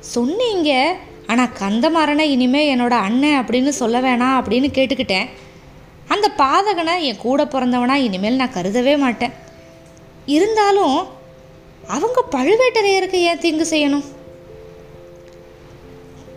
சொன்னீங்க. 0.00 0.96
ஆனால் 1.26 1.54
கந்தமாறனை 1.58 2.20
இனிமே 2.20 2.76
என்னோட 2.76 2.90
அண்ணன் 2.90 3.44
அப்படின்னு 3.44 3.68
சொல்ல 3.68 4.00
வேணாம் 4.00 4.38
அப்படின்னு 4.38 4.68
கேட்டுக்கிட்டேன். 4.74 5.28
அந்த 6.08 6.30
பாதகனை 6.38 7.00
என் 7.00 7.16
கூட 7.16 7.44
பிறந்தவனா 7.44 7.94
இனிமேல் 7.94 8.36
நான் 8.36 8.54
கருதவே 8.54 8.98
மாட்டேன். 8.98 9.32
இருந்தாலும் 10.26 11.06
அவங்க 11.88 12.24
பழுவேட்டரையருக்கு 12.30 13.14
ஏன் 13.14 13.38
தீங்கு 13.38 13.66
செய்யணும்? 13.70 14.04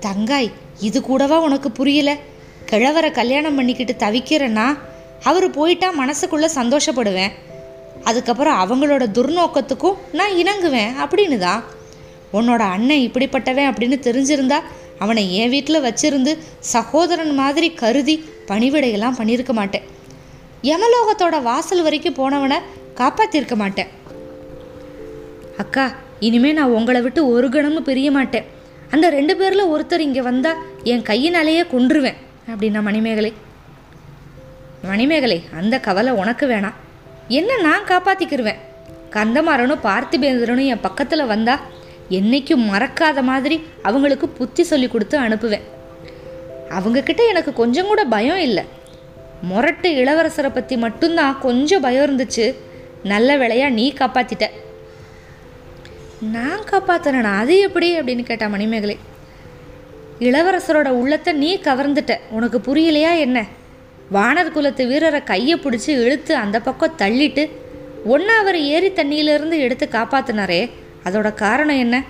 தங்காய் 0.01 0.51
இது 0.79 1.01
கூடவா 1.01 1.39
உனக்கு 1.39 1.71
புரியல? 1.71 2.15
கிழவரை 2.71 3.11
கல்யாணம் 3.11 3.55
பண்ணிக்கிட்டு 3.55 3.93
தவிக்கிறேன்னா 4.05 4.77
அவர் 5.23 5.49
போயிட்டா 5.49 5.93
மனசுக்குள்ளே 5.99 6.49
சந்தோஷப்படுவேன். 6.55 7.33
அதுக்கப்புறம் 8.03 8.59
அவங்களோட 8.63 9.03
துர்நோக்கத்துக்கும் 9.17 9.99
நான் 10.13 10.31
இணங்குவேன் 10.31 10.91
அப்படின்னு 11.03 11.37
தான் 11.37 11.63
உன்னோட 12.33 12.59
அண்ணன் 12.59 13.05
இப்படிப்பட்டவன் 13.07 13.69
அப்படின்னு 13.69 13.97
தெரிஞ்சிருந்தா 14.07 14.59
அவனை 14.99 15.35
என் 15.35 15.49
வீட்டில் 15.49 15.81
வச்சிருந்து 15.81 16.37
சகோதரன் 16.59 17.33
மாதிரி 17.33 17.73
கருதி 17.73 18.15
பணிவிடையெல்லாம் 18.47 19.17
பண்ணியிருக்க 19.19 19.51
மாட்டேன். 19.51 19.83
யமலோகத்தோட 20.63 21.41
வாசல் 21.41 21.83
வரைக்கும் 21.83 22.15
போனவனை 22.15 22.57
காப்பாற்றிருக்க 22.95 23.55
மாட்டேன். 23.55 23.87
அக்கா 25.57 25.91
இனிமே 26.19 26.51
நான் 26.51 26.69
உங்களை 26.69 27.01
விட்டு 27.01 27.29
ஒரு 27.29 27.49
கணமும் 27.49 27.83
பிரிய 27.83 28.11
மாட்டேன். 28.11 28.47
அந்த 28.93 29.05
ரெண்டு 29.15 29.33
பேரில் 29.39 29.71
ஒருத்தர் 29.73 30.05
இங்கே 30.07 30.21
வந்தால் 30.21 30.61
என் 30.91 31.07
கையினாலேயே 31.09 31.63
கொன்றுவேன் 31.73 32.19
அப்படின்னா 32.51 32.81
மணிமேகலை. 32.89 33.31
மணிமேகலை 34.89 35.39
அந்த 35.59 35.75
கவலை 35.87 36.11
உனக்கு 36.21 36.45
வேணாம். 36.47 36.77
என்ன 37.39 37.57
நான் 37.67 37.87
காப்பாற்றிக்கிருவேன் 37.89 38.61
கந்தமாறனும் 39.15 39.83
பார்த்திபேந்திரனும் 39.87 40.69
என் 40.73 40.85
பக்கத்தில் 40.85 41.31
வந்தால் 41.33 41.63
என்னைக்கும் 42.17 42.63
மறக்காத 42.71 43.21
மாதிரி 43.29 43.57
அவங்களுக்கு 43.81 44.27
புத்தி 44.39 44.63
சொல்லி 44.63 44.87
கொடுத்து 44.87 45.17
அனுப்புவேன். 45.19 45.65
அவங்கக்கிட்ட 46.77 47.21
எனக்கு 47.33 47.53
கொஞ்சம் 47.53 47.89
கூட 47.91 48.01
பயம் 48.15 48.41
இல்லை. 48.47 48.63
முரட்டு 49.49 49.89
இளவரசரை 50.03 50.51
பற்றி 50.53 50.77
மட்டும்தான் 50.77 51.39
கொஞ்சம் 51.39 51.83
பயம் 51.85 52.05
இருந்துச்சு. 52.07 52.45
நல்ல 53.03 53.37
வேலையாக 53.41 53.75
நீ 53.79 53.85
காப்பாற்றிட்ட 53.99 54.45
நான் 56.21 56.63
காப்பாத்தினேனா 56.71 57.37
அது 57.37 57.59
எப்படி 57.59 57.99
அப்படின்னு 57.99 58.23
கேட்டா 58.23 58.47
மணிமேகலை. 58.47 58.97
இளவரசரோட 60.19 60.87
உள்ளத்தை 60.87 61.33
நீ 61.33 61.55
கவர்ந்துட்ட. 61.55 62.19
உனக்கு 62.29 62.57
புரியலையா 62.57 63.17
என்ன? 63.19 63.45
வானர் 64.13 64.51
குலத்து 64.51 64.87
வீரரை 64.87 65.23
கையை 65.23 65.59
பிடிச்சி 65.59 65.89
இழுத்து 65.89 66.35
அந்த 66.35 66.59
பக்கம் 66.59 66.95
தள்ளிட்டு 66.97 67.51
ஒன்றா 68.05 68.39
அவர் 68.39 68.57
ஏரி 68.57 68.89
தண்ணியிலிருந்து 68.89 69.57
எடுத்து 69.57 69.87
காப்பாத்தினாரே 69.91 70.71
அதோட 71.03 71.33
காரணம் 71.33 71.77
என்ன? 71.77 72.03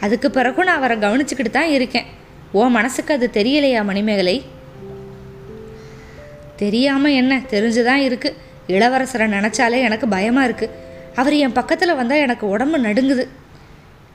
அதுக்கு 0.00 0.30
பிறகும் 0.30 0.64
நான் 0.64 0.76
அவரை 0.76 0.96
கவனிச்சுக்கிட்டு 0.96 1.50
தான் 1.50 1.68
இருக்கேன். 1.68 2.04
ஓ 2.52 2.66
மனசுக்கு 2.66 3.14
அது 3.14 3.30
தெரியலையா 3.32 3.84
மணிமேகலை? 3.84 4.42
தெரியாமல் 6.56 7.12
என்ன? 7.12 7.40
தெரிஞ்சுதான் 7.50 8.04
இருக்குது 8.08 8.34
இளவரசரை 8.68 9.28
நினச்சாலே 9.36 9.82
எனக்கு 9.82 10.08
பயமாக 10.08 10.48
இருக்குது 10.48 10.90
அவர் 11.16 11.34
என் 11.34 11.52
பக்கத்தில் 11.52 11.94
வந்தால் 11.94 12.18
எனக்கு 12.18 12.48
உடம்பு 12.48 12.78
நடுங்குது. 12.78 13.28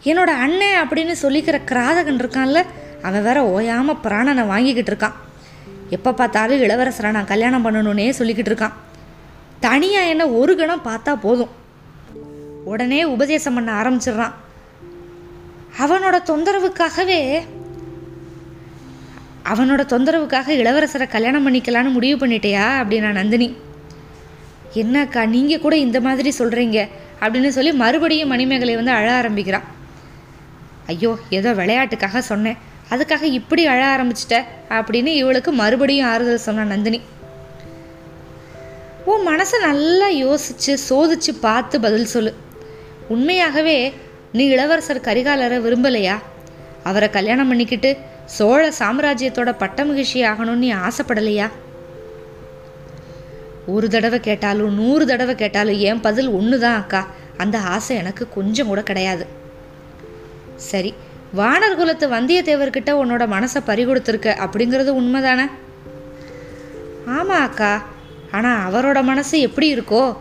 என்னோட 0.03 0.31
அண்ணன் 0.45 0.87
அப்படின்னு 0.87 1.15
சொல்லிக்கிற 1.21 1.61
கிராதகன் 1.65 2.19
இருக்கான்ல 2.21 2.65
அவன் 3.01 3.23
வேற 3.23 3.45
ஓயாமல் 3.45 3.99
பிராணனை 4.03 4.47
வாங்கிக்கிட்டு 4.47 4.91
இருக்கான். 4.91 5.13
எப்போ 5.89 6.13
பார்த்தாலும் 6.13 6.61
இளவரசரை 6.61 7.11
நான் 7.11 7.25
கல்யாணம் 7.25 7.65
பண்ணணுன்னே 7.65 8.09
சொல்லிக்கிட்டு 8.09 8.51
இருக்கான். 8.53 8.71
தனியாக 9.59 10.07
என்ன 10.07 10.27
ஒரு 10.27 10.55
கணம் 10.55 10.85
பார்த்தா 10.85 11.15
போதும். 11.21 11.49
உடனே 12.63 13.03
உபதேசம் 13.03 13.53
பண்ண 13.53 13.81
ஆரம்பிச்சிடுறான். 13.81 14.33
அவனோட 15.79 16.17
தொந்தரவுக்காகவே 16.25 17.39
அவனோட 19.45 19.81
தொந்தரவுக்காக 19.93 20.47
இளவரசரை 20.47 21.07
கல்யாணம் 21.09 21.47
பண்ணிக்கலான்னு 21.47 21.91
முடிவு 21.91 22.27
பண்ணிட்டியா 22.27 22.65
அப்படின்னா 22.81 23.11
நந்தினி. 23.11 23.55
என்னக்கா 24.83 25.21
நீங்கள் 25.35 25.63
கூட 25.65 25.75
இந்த 25.85 25.99
மாதிரி 26.07 26.29
சொல்கிறீங்க 26.39 26.77
அப்படின்னு 27.21 27.51
சொல்லி 27.57 27.71
மறுபடியும் 27.83 28.31
மணிமேகலை 28.33 28.75
வந்து 28.79 28.93
அழ 28.99 29.07
ஆரம்பிக்கிறான் 29.19 29.67
ஐயோ 30.91 31.11
ஏதோ 31.37 31.49
விளையாட்டுக்காக 31.53 32.19
சொன்னேன். 32.31 32.57
அதுக்காக 32.93 33.23
இப்படி 33.37 33.63
அழ 33.65 33.81
ஆரம்பிச்சிட்ட 33.93 34.35
அப்படின்னு 34.77 35.11
இவளுக்கு 35.21 35.51
மறுபடியும் 35.51 36.07
ஆறுதல் 36.07 36.45
சொன்னான் 36.47 36.73
நந்தினி. 36.73 36.99
உன் 39.11 39.25
மனசை 39.27 39.57
நல்லா 39.65 40.07
யோசிச்சு 40.23 40.73
சோதிச்சு 40.89 41.31
பார்த்து 41.41 41.75
பதில் 41.85 42.11
சொல்லு. 42.13 42.31
உண்மையாகவே 43.13 43.77
நீ 44.37 44.45
இளவரசர் 44.45 45.05
கரிகாலரை 45.07 45.57
விரும்பலையா? 45.65 46.15
அவரை 46.83 47.09
கல்யாணம் 47.09 47.47
பண்ணிக்கிட்டு 47.47 47.91
சோழ 48.37 48.63
சாம்ராஜ்யத்தோட 48.79 49.51
பட்ட 49.57 49.85
மகிழ்ச்சி 49.85 50.19
ஆகணும்னு 50.31 50.63
நீ 50.65 50.69
ஆசைப்படலையா? 50.85 51.47
ஒரு 53.67 53.89
தடவை 53.89 54.19
கேட்டாலும் 54.19 54.73
நூறு 54.73 55.05
தடவை 55.05 55.35
கேட்டாலும் 55.35 55.77
என் 55.77 56.01
பதில் 56.01 56.29
ஒன்று 56.29 56.59
தான் 56.59 56.77
அக்கா. 56.77 57.07
அந்த 57.37 57.59
ஆசை 57.59 57.95
எனக்கு 57.95 58.29
கொஞ்சம் 58.29 58.67
கூட 58.67 58.83
கிடையாது. 58.83 59.25
சரி 60.55 60.93
வானர் 61.35 61.75
குலத்து 61.75 62.09
வந்தியத்தேவர்கிட்ட 62.09 62.91
உன்னோட 63.01 63.23
மனசை 63.33 63.59
பறிகொடுத்துருக்க 63.65 64.27
அப்படிங்கிறது 64.45 64.91
உண்மைதானே? 65.01 65.45
ஆமாம் 67.05 67.41
அக்கா 67.41 67.83
ஆனால் 68.31 68.61
அவரோட 68.67 69.03
மனசு 69.03 69.39
எப்படி 69.39 69.75
இருக்கோ? 69.75 70.17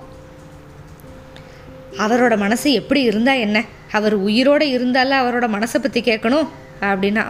அவரோட 1.98 2.36
மனசு 2.36 2.72
எப்படி 2.72 3.02
இருந்தால் 3.02 3.38
என்ன? 3.38 3.64
அவர் 3.92 4.14
உயிரோடு 4.14 4.66
இருந்தால 4.66 5.12
அவரோட 5.22 5.46
மனசை 5.48 5.78
பற்றி 5.82 6.00
கேட்கணும் 6.00 6.48
அப்படின்னா. 6.80 7.24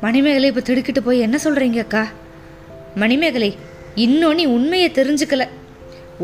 மணிமேகலை 0.00 0.48
இப்போ 0.48 0.60
திடுக்கிட்டு 0.60 1.02
போய் 1.02 1.20
என்ன 1.20 1.38
சொல்கிறீங்க 1.44 1.78
அக்கா? 1.78 2.06
மணிமேகலை 2.94 3.56
இன்னும் 3.94 4.34
நீ 4.34 4.44
உண்மையை 4.44 4.90
தெரிஞ்சுக்கல. 4.90 5.48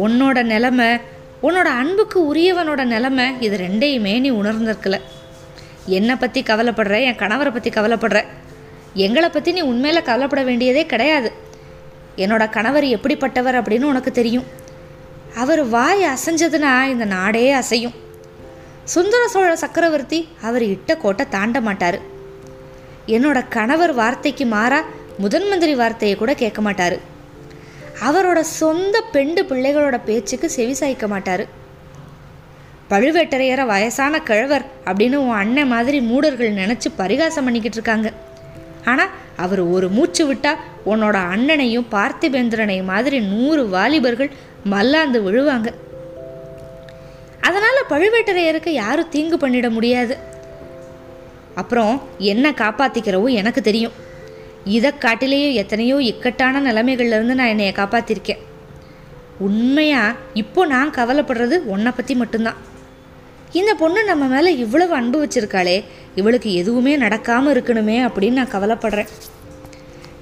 உன்னோட 0.05 0.43
நிலமை 0.43 0.99
உன்னோட 1.43 1.69
அன்புக்கு 1.81 2.35
உரியவனோட 2.35 2.85
நிலமை 2.85 3.27
இது 3.41 3.57
ரெண்டையுமே 3.57 4.21
நீ 4.21 4.31
உணர்ந்திருக்கல. 4.31 5.01
என்னை 5.87 6.17
பற்றி 6.17 6.43
கவலைப்படுற 6.43 7.03
என் 7.03 7.21
கணவரை 7.23 7.53
பற்றி 7.53 7.71
கவலைப்படுற? 7.71 8.25
எங்களை 8.95 9.29
பற்றி 9.29 9.53
நீ 9.53 9.61
உண்மையில் 9.61 10.03
கவலைப்பட 10.03 10.43
வேண்டியதே 10.43 10.87
கிடையாது. 10.87 11.33
என்னோட 12.17 12.51
கணவர் 12.51 12.85
எப்படிப்பட்டவர் 12.85 13.59
அப்படின்னு 13.61 13.83
உனக்கு 13.83 14.13
தெரியும். 14.13 14.45
அவர் 15.35 15.65
வாய் 15.65 16.03
அசைஞ்சதுன்னா 16.03 16.85
இந்த 16.85 17.05
நாடே 17.05 17.53
அசையும். 17.53 17.95
சுந்தர 18.85 19.29
சோழ 19.29 19.57
சக்கரவர்த்தி 19.57 20.29
அவர் 20.43 20.63
இட்ட 20.63 20.97
கோட்டை 20.97 21.27
தாண்ட 21.29 21.61
மாட்டார். 21.61 21.99
என்னோட 23.07 23.49
கணவர் 23.49 23.95
வார்த்தைக்கு 23.95 24.47
மாறா 24.47 24.83
முதன் 25.19 25.49
மந்திரி 25.49 25.75
வார்த்தையை 25.75 26.19
கூட 26.19 26.35
கேட்க 26.35 26.61
மாட்டார். 26.61 27.10
அவரோட 28.09 28.41
சொந்த 28.41 28.97
பெண்டு 29.15 29.43
பிள்ளைகளோட 29.45 29.97
பேச்சுக்கு 30.05 30.51
செவி 30.51 30.75
சாய்க்க 30.81 31.07
மாட்டார். 31.07 31.43
பழுவேட்டரையர 32.91 33.67
வயசான 33.67 34.21
கிழவர் 34.29 34.65
அப்படின்னு 34.85 35.17
உன் 35.25 35.41
அண்ணன் 35.43 35.71
மாதிரி 35.73 36.01
மூடர்கள் 36.01 36.59
நினச்சி 36.61 36.89
பரிகாசம் 36.97 37.45
பண்ணிக்கிட்டு 37.45 37.79
இருக்காங்க. 37.79 38.13
ஆனால் 38.85 39.13
அவர் 39.37 39.63
ஒரு 39.75 39.89
மூச்சு 39.89 40.27
விட்டால் 40.27 40.63
உன்னோட 40.87 41.17
அண்ணனையும் 41.35 41.87
பார்த்திபேந்திரனையும் 41.91 42.91
மாதிரி 42.93 43.21
நூறு 43.21 43.69
வாலிபர்கள் 43.69 44.31
மல்லாந்து 44.65 45.21
விழுவாங்க. 45.27 45.69
அதனால் 47.41 47.89
பழுவேட்டரையருக்கு 47.89 48.69
யாரும் 48.69 49.09
தீங்கு 49.09 49.37
பண்ணிட 49.37 49.71
முடியாது. 49.71 50.17
அப்புறம் 51.55 51.95
என்ன 52.19 52.51
காப்பாற்றிக்கிறவும் 52.51 53.39
எனக்கு 53.41 53.61
தெரியும். 53.61 54.09
இதை 54.65 54.91
காட்டிலேயே 54.99 55.55
எத்தனையோ 55.55 55.97
இக்கட்டான 56.11 56.73
நிலைமைகள்லேருந்து 56.73 57.39
நான் 57.41 57.53
என்னைய 57.55 57.73
காப்பாற்றிருக்கேன் 57.77 58.43
உண்மையாக 59.47 60.19
இப்போ 60.35 60.67
நான் 60.67 60.97
கவலைப்படுறது 60.97 61.57
உன்னை 61.75 61.93
பற்றி 61.97 62.15
மட்டும்தான். 62.15 62.59
இந்த 63.53 63.75
பொண்ணு 63.75 64.05
நம்ம 64.05 64.25
மேலே 64.27 64.51
இவ்வளவு 64.57 64.95
அன்பு 64.95 65.19
வச்சுருக்காளே 65.23 65.85
இவளுக்கு 66.15 66.53
எதுவுமே 66.53 66.97
நடக்காமல் 66.97 67.53
இருக்கணுமே 67.55 67.97
அப்படின்னு 68.07 68.41
நான் 68.41 68.55
கவலைப்படுறேன். 68.57 69.11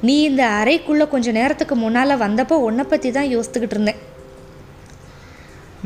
நீ 0.03 0.23
இந்த 0.23 0.43
அறைக்குள்ளே 0.61 1.07
கொஞ்சம் 1.09 1.39
நேரத்துக்கு 1.41 1.75
முன்னால் 1.75 2.23
வந்தப்போ 2.25 2.57
உன்னை 2.69 2.85
பற்றி 2.85 3.11
தான் 3.11 3.33
யோசித்துக்கிட்டு 3.35 3.77
இருந்தேன். 3.77 4.01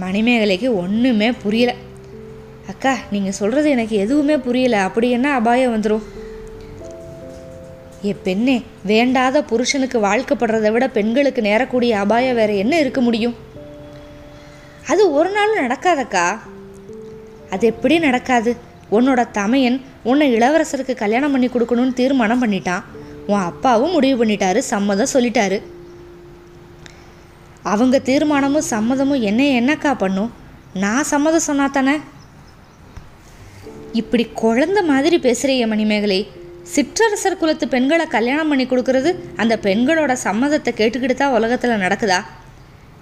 மணிமேகலைக்கு 0.03 0.69
ஒன்றுமே 0.83 1.31
புரியலை. 1.45 1.75
அக்கா 2.73 2.93
நீங்கள் 3.11 3.39
சொல்கிறது 3.39 3.71
எனக்கு 3.71 3.97
எதுவுமே 3.97 4.37
புரியலை. 4.37 4.81
அப்படி 4.89 5.11
என்ன 5.11 5.31
அபாயம் 5.33 5.75
வந்துடும் 5.77 6.05
எப்பெண்ணே 8.03 8.63
வேண்டாத 8.85 9.45
புருஷனுக்கு 9.45 10.01
வாழ்க்கைப்படுறதை 10.01 10.73
விட 10.73 10.89
பெண்களுக்கு 10.89 11.43
நேரக்கூடிய 11.43 11.91
அபாயம் 11.91 12.35
வேற 12.35 12.53
என்ன 12.53 12.79
இருக்க 12.79 13.01
முடியும்? 13.01 13.35
அது 14.87 15.13
ஒரு 15.13 15.31
நாளும் 15.31 15.67
நடக்காதக்கா. 15.67 16.39
அது 17.51 17.67
எப்படி 17.67 17.99
நடக்காது? 17.99 18.57
உன்னோட 18.93 19.31
தமையன் 19.31 19.81
உன்னை 20.03 20.35
இளவரசருக்கு 20.35 20.95
கல்யாணம் 20.95 21.31
பண்ணி 21.31 21.47
கொடுக்கணும்னு 21.47 21.93
தீர்மானம் 21.93 22.47
பண்ணிட்டான். 22.47 22.83
உன் 23.27 23.41
அப்பாவும் 23.41 23.91
முடிவு 23.91 24.25
பண்ணிட்டாரு 24.25 24.59
சம்மதம் 24.59 25.13
சொல்லிட்டாரு. 25.13 25.63
அவங்க 27.63 28.03
தீர்மானமும் 28.05 28.71
சம்மதமும் 28.71 29.21
என்ன 29.21 29.43
என்னக்கா 29.43 29.95
பண்ணும்? 29.95 30.33
நான் 30.75 31.05
சம்மதம் 31.05 31.41
சொன்னா 31.41 31.67
தானே 31.67 31.97
இப்படி 33.93 34.29
குழந்த 34.43 34.85
மாதிரி 34.85 35.19
பேசுகிறிய 35.19 35.67
மணிமேகலை. 35.67 36.41
சிற்றரசர் 36.75 37.37
குலத்து 37.37 37.69
பெண்களை 37.69 38.07
கல்யாணம் 38.07 38.49
பண்ணி 38.49 38.65
கொடுக்கறது 38.65 39.11
அந்த 39.37 39.59
பெண்களோட 39.63 40.17
சம்மதத்தை 40.25 40.71
கேட்டுக்கிட்டு 40.77 41.15
தான் 41.15 41.33
உலகத்தில் 41.33 41.71
நடக்குதா? 41.71 42.25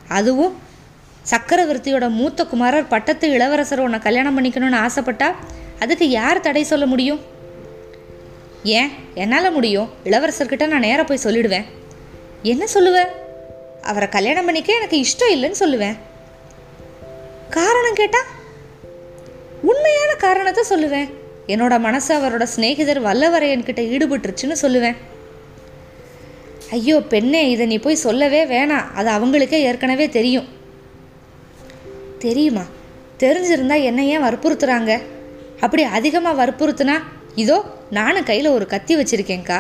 அதுவும் 0.08 0.54
சக்கரவர்த்தியோட 1.30 2.10
மூத்த 2.10 2.44
குமாரர் 2.44 2.88
பட்டத்து 2.88 3.30
இளவரசர் 3.30 3.80
உன்னை 3.80 3.98
கல்யாணம் 3.98 4.36
பண்ணிக்கணும்னு 4.36 4.80
ஆசைப்பட்டா 4.86 5.34
அதுக்கு 5.78 6.08
யார் 6.10 6.40
தடை 6.40 6.62
சொல்ல 6.64 6.86
முடியும்? 6.86 7.20
ஏன்? 8.62 8.90
என்னால் 9.14 9.52
முடியும்? 9.52 9.88
இளவரசர்கிட்ட 10.04 10.66
நான் 10.66 10.86
நேராக 10.88 11.04
போய் 11.04 11.24
சொல்லிடுவேன். 11.24 11.64
என்ன 12.42 12.64
சொல்லுவேன் 12.74 13.08
அவரை 13.82 14.08
கல்யாணம் 14.08 14.44
பண்ணிக்க 14.44 14.74
எனக்கு 14.74 14.98
இஷ்டம் 15.04 15.34
இல்லைன்னு 15.36 15.62
சொல்லுவேன். 15.64 15.96
காரணம் 17.50 17.94
கேட்டால் 17.94 18.28
உண்மையான 19.62 20.14
காரணத்தை 20.14 20.64
சொல்லுவேன். 20.70 21.08
என்னோட 21.52 21.74
மனசு 21.80 22.10
அவரோட 22.18 22.42
சிநேகிதர் 22.54 23.02
வல்லவரையன்கிட்ட 23.02 23.82
ஈடுபட்டுருச்சுன்னு 23.94 24.56
சொல்லுவேன். 24.62 24.96
ஐயோ 26.70 26.96
பெண்ணே 27.12 27.50
இதை 27.50 27.66
நீ 27.66 27.78
போய் 27.78 28.04
சொல்லவே 28.06 28.40
வேணாம் 28.44 28.90
அது 28.94 29.10
அவங்களுக்கே 29.10 29.60
ஏற்கனவே 29.68 30.08
தெரியும். 30.08 30.48
தெரியுமா? 32.18 32.64
தெரிஞ்சிருந்தா 33.18 33.82
என்ன 33.82 34.04
ஏன் 34.04 34.24
வற்புறுத்துறாங்க? 34.24 34.92
அப்படி 35.60 35.82
அதிகமாக 35.98 36.38
வற்புறுத்துனா 36.40 36.96
இதோ 37.34 37.56
நானும் 37.90 38.24
கையில் 38.24 38.54
ஒரு 38.56 38.66
கத்தி 38.66 38.94
வச்சுருக்கேன்க்கா 38.96 39.58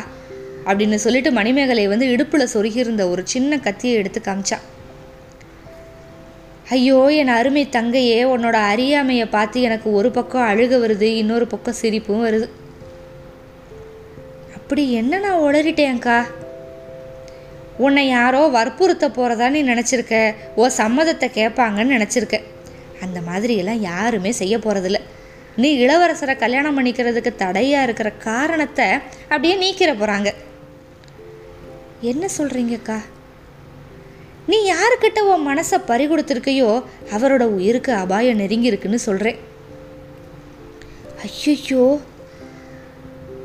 அப்படின்னு 0.66 0.98
சொல்லிட்டு 1.04 1.30
மணிமேகலை 1.32 1.84
வந்து 1.88 2.06
இடுப்பில் 2.08 2.52
சொருகியிருந்த 2.54 3.04
ஒரு 3.10 3.22
சின்ன 3.24 3.58
கத்தியை 3.58 3.96
எடுத்து 3.96 4.20
காமிச்சான் 4.24 4.64
ஐயோ 6.74 6.98
என் 7.20 7.32
அருமை 7.36 7.62
தங்கையே 7.68 8.18
உன்னோட 8.32 8.56
அறியாமையை 8.72 9.26
பார்த்து 9.26 9.60
எனக்கு 9.68 9.88
ஒரு 9.92 10.10
பக்கம் 10.10 10.48
அழுக 10.50 10.74
வருது 10.82 11.08
இன்னொரு 11.22 11.46
பக்கம் 11.46 11.78
சிரிப்பும் 11.80 12.24
வருது. 12.26 12.46
அப்படி 14.56 14.82
என்ன 14.92 15.18
நான் 15.18 15.42
உளறிட்டேன்க்கா 15.46 16.18
உன்னை 17.86 18.08
யாரோ 18.08 18.42
வற்புறுத்த 18.56 19.06
போகிறதா 19.08 19.48
நீ 19.48 19.62
நினச்சிருக்க? 19.62 20.16
ஓ 20.56 20.68
சம்மதத்தை 20.80 21.28
கேட்பாங்கன்னு 21.40 21.96
நினச்சிருக்க. 21.96 22.38
அந்த 23.04 23.18
மாதிரியெல்லாம் 23.28 23.84
யாருமே 23.90 24.30
செய்ய 24.40 24.56
போகிறதில்ல 24.58 25.00
நீ 25.62 25.68
இளவரசரை 25.86 26.34
கல்யாணம் 26.36 26.76
பண்ணிக்கிறதுக்கு 26.78 27.30
தடையாக 27.36 27.86
இருக்கிற 27.86 28.10
காரணத்தை 28.10 28.88
அப்படியே 29.28 29.56
நீக்கிற 29.62 29.92
போகிறாங்க 29.94 30.30
என்ன 32.10 32.26
சொல்கிறீங்கக்கா 32.38 32.98
நீ 34.50 34.58
யாருக்கிட்ட 34.72 35.20
உன் 35.30 35.46
மனசை 35.48 35.78
பறி 35.88 36.04
கொடுத்துருக்கையோ 36.08 36.70
அவரோட 37.14 37.44
உயிருக்கு 37.56 37.92
அபாயம் 38.02 38.40
நெருங்கி 38.42 38.70
இருக்குன்னு 38.70 38.98
சொல்கிறேன் 39.06 39.38
ஐயோ 41.26 41.84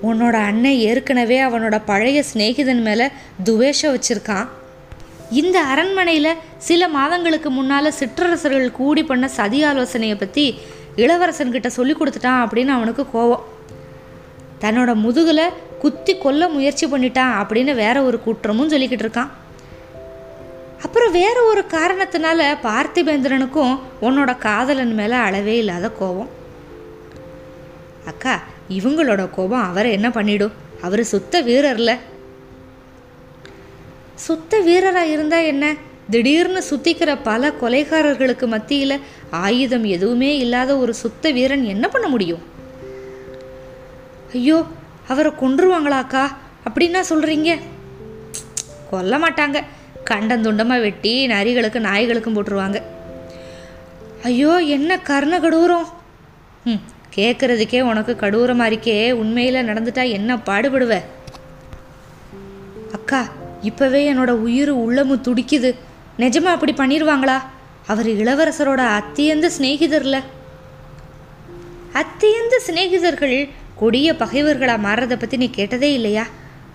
உன்னோட 0.09 0.35
அண்ணன் 0.49 0.81
ஏற்கனவே 0.89 1.37
அவனோட 1.47 1.75
பழைய 1.89 2.19
சிநேகிதன் 2.29 2.81
மேலே 2.87 3.05
துவேஷம் 3.47 3.93
வச்சுருக்கான். 3.95 4.47
இந்த 5.39 5.57
அரண்மனையில் 5.71 6.39
சில 6.67 6.87
மாதங்களுக்கு 6.97 7.49
முன்னால் 7.49 7.97
சிற்றரசர்கள் 7.99 8.77
கூடி 8.79 9.03
பண்ண 9.03 9.27
சதி 9.37 9.59
ஆலோசனையை 9.69 10.17
பற்றி 10.17 10.45
இளவரசன்கிட்ட 11.03 11.69
சொல்லி 11.77 11.93
கொடுத்துட்டான் 11.93 12.43
அப்படின்னு 12.43 12.73
அவனுக்கு 12.77 13.05
கோவம். 13.15 13.45
தன்னோட 14.63 14.91
முதுகில் 15.05 15.55
குத்தி 15.83 16.13
கொல்ல 16.17 16.47
முயற்சி 16.57 16.85
பண்ணிட்டான் 16.87 17.33
அப்படின்னு 17.41 17.73
வேற 17.83 17.97
ஒரு 18.03 18.19
குற்றமும் 18.27 18.71
சொல்லிக்கிட்டு 18.73 19.05
இருக்கான். 19.07 19.31
அப்புறம் 20.85 21.11
வேற 21.11 21.43
ஒரு 21.43 21.61
காரணத்தினால 21.69 22.39
பார்த்திபேந்திரனுக்கும் 22.63 23.79
உன்னோட 24.01 24.37
காதலன் 24.37 24.93
மேலே 24.93 25.15
அளவே 25.15 25.57
இல்லாத 25.57 25.89
கோபம். 25.89 26.29
அக்கா 28.05 28.33
இவங்களோட 28.69 29.29
கோபம் 29.29 29.69
அவரை 29.69 29.91
என்ன 29.91 30.09
பண்ணிடும்? 30.11 30.51
அவர் 30.81 31.03
சுத்த 31.03 31.41
வீரர்ல. 31.41 31.91
சுத்த 34.15 34.59
வீரராக 34.59 35.13
இருந்தா 35.15 35.37
என்ன? 35.37 35.75
திடீர்னு 36.09 36.61
சுத்திக்கிற 36.69 37.17
பல 37.23 37.51
கொலைகாரர்களுக்கு 37.61 38.47
மத்தியில் 38.47 39.01
ஆயுதம் 39.29 39.83
எதுவுமே 39.83 40.37
இல்லாத 40.37 40.77
ஒரு 40.77 40.93
சுத்த 40.93 41.31
வீரன் 41.31 41.63
என்ன 41.63 41.87
பண்ண 41.87 42.07
முடியும்? 42.07 42.43
ஐயோ 44.33 44.59
அவரை 45.07 45.31
கொன்றுவாங்களாக்கா 45.41 46.25
அப்படின்னா 46.67 47.01
சொல்கிறீங்க 47.09 47.59
கொல்ல 48.91 49.17
மாட்டாங்க. 49.17 49.63
கண்டந்துண்டமாக 50.09 50.85
வெட்டி 50.87 51.13
நரிகளுக்கு 51.27 51.79
நாய்களுக்கும் 51.87 52.35
போட்டுருவாங்க. 52.35 52.79
ஐயோ 54.23 54.51
என்ன 54.75 54.99
கர்ண 54.99 55.39
கடூரம்? 55.39 55.87
ம் 56.63 56.83
கேட்குறதுக்கே 57.15 57.81
உனக்கு 57.81 58.13
கடூரமாக 58.21 58.69
இருக்கே 58.71 59.11
உண்மையில் 59.11 59.67
நடந்துட்டா 59.67 60.03
என்ன 60.09 60.37
பாடுபடுவ? 60.49 60.93
அக்கா 62.91 63.21
இப்போவே 63.63 64.01
என்னோட 64.11 64.31
உயிர் 64.45 64.69
உள்ளமும் 64.69 65.23
துடிக்குது. 65.23 65.71
நிஜமா 66.19 66.49
அப்படி 66.55 66.73
பண்ணிடுவாங்களா 66.73 67.37
அவர் 67.87 68.09
இளவரசரோட 68.21 68.81
அத்தியந்த 68.99 69.49
சிநேகிதர்ல. 69.57 70.17
அத்தியந்த 72.01 72.55
சிநேகிதர்கள் 72.67 73.37
கொடிய 73.75 74.09
பகைவர்களாக 74.13 74.83
மாறுறதை 74.87 75.17
பற்றி 75.19 75.37
நீ 75.37 75.49
கேட்டதே 75.49 75.93
இல்லையா? 75.93 76.25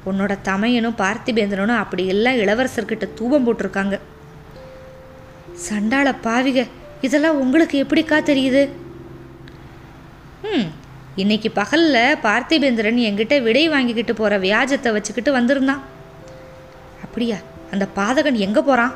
உன்னோட 0.09 0.33
தமையனும் 0.49 0.99
பார்த்திபேந்திரனும் 1.01 1.81
அப்படி 1.83 2.03
எல்லாம் 2.15 2.39
இளவரசர்கிட்ட 2.43 3.07
தூபம் 3.19 3.47
போட்டிருக்காங்க. 3.47 3.97
சண்டாள 5.67 6.09
பாவிக 6.27 6.59
இதெல்லாம் 7.07 7.41
உங்களுக்கு 7.43 7.77
எப்படிக்கா 7.85 8.19
தெரியுது? 8.31 8.63
ம் 10.51 10.69
இன்னைக்கு 11.23 11.49
பகலில் 11.59 12.19
பார்த்திபேந்திரன் 12.25 12.99
என்கிட்ட 13.09 13.37
விடை 13.47 13.65
வாங்கிக்கிட்டு 13.75 14.15
போகிற 14.21 14.39
வியாஜத்தை 14.47 14.91
வச்சுக்கிட்டு 14.97 15.33
வந்திருந்தான். 15.39 15.83
அப்படியா 17.05 17.39
அந்த 17.75 17.85
பாதகன் 17.99 18.39
எங்கே 18.47 18.63
போகிறான் 18.69 18.95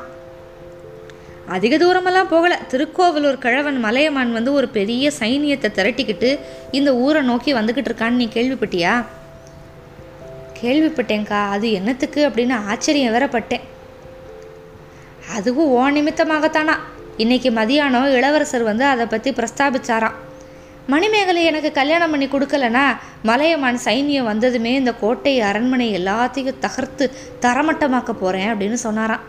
அதிக 1.55 1.73
தூரமெல்லாம் 1.81 2.31
போகலை. 2.31 2.57
திருக்கோவலூர் 2.71 3.43
கிழவன் 3.43 3.77
மலையமான் 3.83 4.31
வந்து 4.37 4.51
ஒரு 4.59 4.67
பெரிய 4.77 5.11
சைனியத்தை 5.19 5.69
திரட்டிக்கிட்டு 5.79 6.29
இந்த 6.79 6.89
ஊரை 7.03 7.21
நோக்கி 7.29 7.51
வந்துக்கிட்டு 7.59 7.91
இருக்கான்னு 7.91 8.21
நீ 8.21 8.27
கேள்விப்பட்டியா? 8.37 8.93
கேள்விப்பட்டேங்க்கா 10.61 11.39
அது 11.55 11.67
என்னத்துக்கு 11.71 12.21
அப்படின்னு 12.27 12.55
ஆச்சரியம் 12.71 13.15
வேற 13.15 13.27
அதுவும் 15.35 15.71
ஓ 15.77 15.83
நிமித்தமாகத்தானா? 15.89 16.75
இன்னைக்கு 17.17 17.49
மதியானம் 17.51 18.13
இளவரசர் 18.17 18.63
வந்து 18.63 18.85
அதை 18.85 19.05
பற்றி 19.05 19.29
பிரஸ்தாபிச்சாராம். 19.31 20.17
மணிமேகலை 20.87 21.43
எனக்கு 21.43 21.69
கல்யாணம் 21.71 22.11
பண்ணி 22.13 22.27
கொடுக்கலனா 22.31 22.83
மலையமான் 23.29 23.79
சைன்யம் 23.85 24.29
வந்ததுமே 24.31 24.73
இந்த 24.81 24.91
கோட்டை 24.93 25.33
அரண்மனை 25.41 25.87
எல்லாத்தையும் 25.99 26.59
தகர்த்து 26.59 27.05
தரமட்டமாக்க 27.45 28.11
போகிறேன் 28.11 28.51
அப்படின்னு 28.51 28.79
சொன்னாராம். 28.87 29.23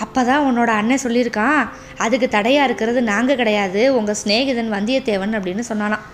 அப்போ 0.00 0.20
தான் 0.24 0.44
உன்னோட 0.48 0.70
அண்ணன் 0.80 1.04
சொல்லியிருக்கான் 1.04 1.62
அதுக்கு 2.04 2.28
தடையாக 2.28 2.66
இருக்கிறது 2.68 3.00
நாங்கள் 3.12 3.40
கிடையாது 3.40 3.80
உங்கள் 3.98 4.20
சிநேகிதன் 4.22 4.74
வந்தியத்தேவன் 4.76 5.36
அப்படின்னு 5.38 5.64
சொன்னானான் 5.70 6.06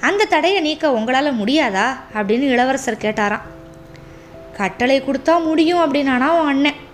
அந்த 0.00 0.24
தடையை 0.24 0.60
நீக்க 0.60 0.92
உங்களால் 0.92 1.38
முடியாதா? 1.38 1.86
அப்படின்னு 2.14 2.40
இளவரசர் 2.40 3.02
கேட்டாராம். 3.02 3.40
கட்டளை 4.56 5.02
கொடுத்தா 5.02 5.42
முடியும் 5.44 5.78
அப்படின்னானா 5.78 6.28
உன் 6.28 6.46
அண்ணன். 6.46 6.88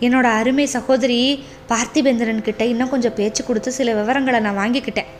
என்னோட 0.00 0.22
அருமை 0.22 0.66
சகோதரி 0.66 1.44
பார்த்திபேந்திரன் 1.68 2.42
கிட்ட 2.42 2.64
இன்னும் 2.64 2.88
கொஞ்சம் 2.88 3.14
பேச்சு 3.14 3.44
கொடுத்து 3.44 3.72
சில 3.72 3.94
விவரங்களை 3.94 4.40
நான் 4.40 4.58
வாங்கிக்கிட்டேன். 4.58 5.10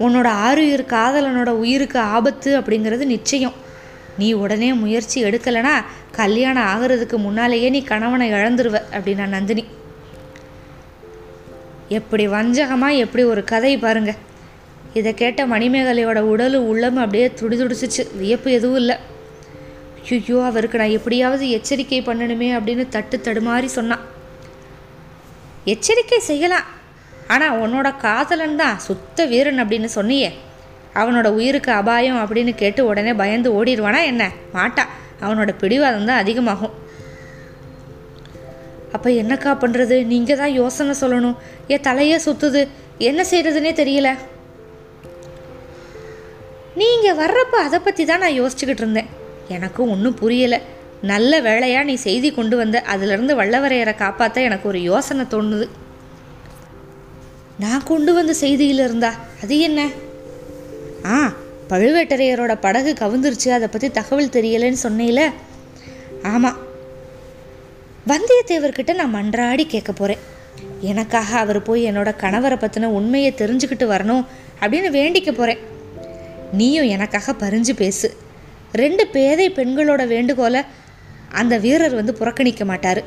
உன்னோட 0.00 0.28
ஆறுயிர் 0.28 0.84
காதலனோட 0.86 1.48
உயிருக்கு 1.48 1.98
ஆபத்து 1.98 2.60
அப்படிங்கிறது 2.60 3.04
நிச்சயம். 3.04 3.52
நீ 4.18 4.32
உடனே 4.32 4.72
முயற்சி 4.72 5.24
எடுக்கலைன்னா 5.24 5.84
கல்யாணம் 6.10 6.62
ஆகிறதுக்கு 6.62 7.16
முன்னாலேயே 7.16 7.68
நீ 7.68 7.82
கணவனை 7.82 8.32
இழந்துருவ 8.32 8.80
அப்படின்னா 8.92 9.26
நந்தினி. 9.26 9.64
எப்படி 11.88 12.28
வஞ்சகமாக 12.28 12.96
எப்படி 12.96 13.24
ஒரு 13.24 13.44
கதை 13.44 13.78
பாருங்கள் 13.78 14.28
இதை 14.98 15.10
கேட்ட 15.20 15.40
மணிமேகலையோட 15.52 16.20
உடல் 16.32 16.56
உள்ளம் 16.70 16.98
அப்படியே 17.02 17.26
துடி 17.40 17.56
துடிச்சிச்சு 17.60 18.02
வியப்பு 18.20 18.48
எதுவும் 18.58 18.80
இல்லை. 18.82 18.96
ஐயோ 20.16 20.38
அவருக்கு 20.48 20.80
நான் 20.80 20.96
எப்படியாவது 20.98 21.44
எச்சரிக்கை 21.56 22.00
பண்ணணுமே 22.08 22.48
அப்படின்னு 22.56 22.84
தட்டு 22.94 23.16
தடுமாறி 23.26 23.68
சொன்னான் 23.78 24.04
எச்சரிக்கை 25.72 26.18
செய்யலாம். 26.28 26.68
ஆனால் 27.34 27.58
உன்னோட 27.64 27.88
காதலன் 28.04 28.60
தான் 28.62 28.80
சுத்த 28.86 29.26
வீரன் 29.32 29.62
அப்படின்னு 29.62 29.88
சொன்னியே. 29.96 30.30
அவனோட 31.00 31.28
உயிருக்கு 31.38 31.70
அபாயம் 31.80 32.20
அப்படின்னு 32.22 32.52
கேட்டு 32.62 32.80
உடனே 32.90 33.12
பயந்து 33.20 33.48
ஓடிடுவானா 33.58 34.00
என்ன? 34.12 34.22
மாட்டான் 34.56 34.90
அவனோட 35.24 35.50
பிடிவாதம் 35.60 36.08
தான் 36.10 36.22
அதிகமாகும். 36.22 36.74
அப்போ 38.96 39.08
என்னக்கா 39.22 39.52
பண்ணுறது 39.62 39.96
நீங்கள் 40.12 40.40
தான் 40.42 40.56
யோசனை 40.60 40.94
சொல்லணும். 41.02 41.36
என் 41.74 41.86
தலையே 41.88 42.16
சுற்றுது 42.26 42.62
என்ன 43.10 43.20
செய்கிறதுனே 43.30 43.72
தெரியல. 43.82 44.10
நீங்கள் 46.80 47.18
வர்றப்போ 47.22 47.58
அதை 47.66 47.78
பற்றி 47.86 48.02
தான் 48.10 48.22
நான் 48.24 48.38
யோசிச்சுக்கிட்டு 48.40 48.82
இருந்தேன். 48.84 49.10
எனக்கும் 49.56 49.92
ஒன்றும் 49.94 50.18
புரியலை. 50.22 50.58
நல்ல 51.10 51.32
வேலையாக 51.46 51.88
நீ 51.90 51.94
செய்தி 52.06 52.28
கொண்டு 52.38 52.54
வந்த 52.60 52.78
அதிலிருந்து 52.92 53.32
வல்லவரையரை 53.40 53.94
காப்பாற்ற 54.00 54.40
எனக்கு 54.48 54.66
ஒரு 54.72 54.80
யோசனை 54.90 55.24
தோணுது. 55.34 55.66
நான் 57.64 57.86
கொண்டு 57.90 58.10
வந்த 58.18 58.32
செய்தியில் 58.42 58.84
இருந்தா 58.86 59.10
அது 59.42 59.56
என்ன? 59.68 59.80
ஆ 61.12 61.16
பழுவேட்டரையரோட 61.70 62.52
படகு 62.66 62.92
கவுந்துருச்சு. 63.02 63.48
அதை 63.56 63.66
பற்றி 63.68 63.88
தகவல் 63.98 64.34
தெரியலைன்னு 64.36 64.84
சொன்னேல. 64.86 65.22
ஆமாம் 66.32 66.58
வந்தியத்தேவர்கிட்ட 68.10 68.92
நான் 69.00 69.16
மன்றாடி 69.16 69.64
கேட்க 69.74 69.90
போகிறேன் 69.92 70.22
எனக்காக 70.90 71.30
அவர் 71.42 71.58
போய் 71.62 71.82
என்னோட 71.90 72.10
கணவரை 72.22 72.56
பற்றின 72.60 72.90
உண்மையை 72.98 73.30
தெரிஞ்சுக்கிட்டு 73.40 73.86
வரணும் 73.92 74.24
அப்படின்னு 74.62 74.88
வேண்டிக்க 74.98 75.30
போகிறேன் 75.32 75.60
நீயும் 76.52 76.88
எனக்காக 76.88 77.32
பறிஞ்சு 77.32 77.70
பேசு. 77.70 78.16
ரெண்டு 78.72 79.06
பேதை 79.06 79.50
பெண்களோட 79.50 80.06
வேண்டுகோளை 80.06 80.62
அந்த 81.28 81.58
வீரர் 81.58 81.94
வந்து 81.94 82.14
புறக்கணிக்க 82.14 82.64
மாட்டார். 82.64 83.02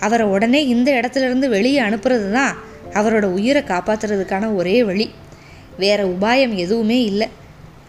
அவரை 0.00 0.26
உடனே 0.26 0.66
இந்த 0.66 0.92
இடத்துல 0.92 1.26
இருந்து 1.28 1.48
வெளியே 1.48 1.80
அனுப்புறது 1.80 2.32
தான் 2.32 2.56
அவரோட 2.92 3.24
உயிரை 3.24 3.62
காப்பாற்றுறதுக்கான 3.62 4.54
ஒரே 4.54 4.84
வழி. 4.84 5.10
வேற 5.78 6.04
உபாயம் 6.04 6.54
எதுவுமே 6.54 7.02
இல்லை. 7.02 7.28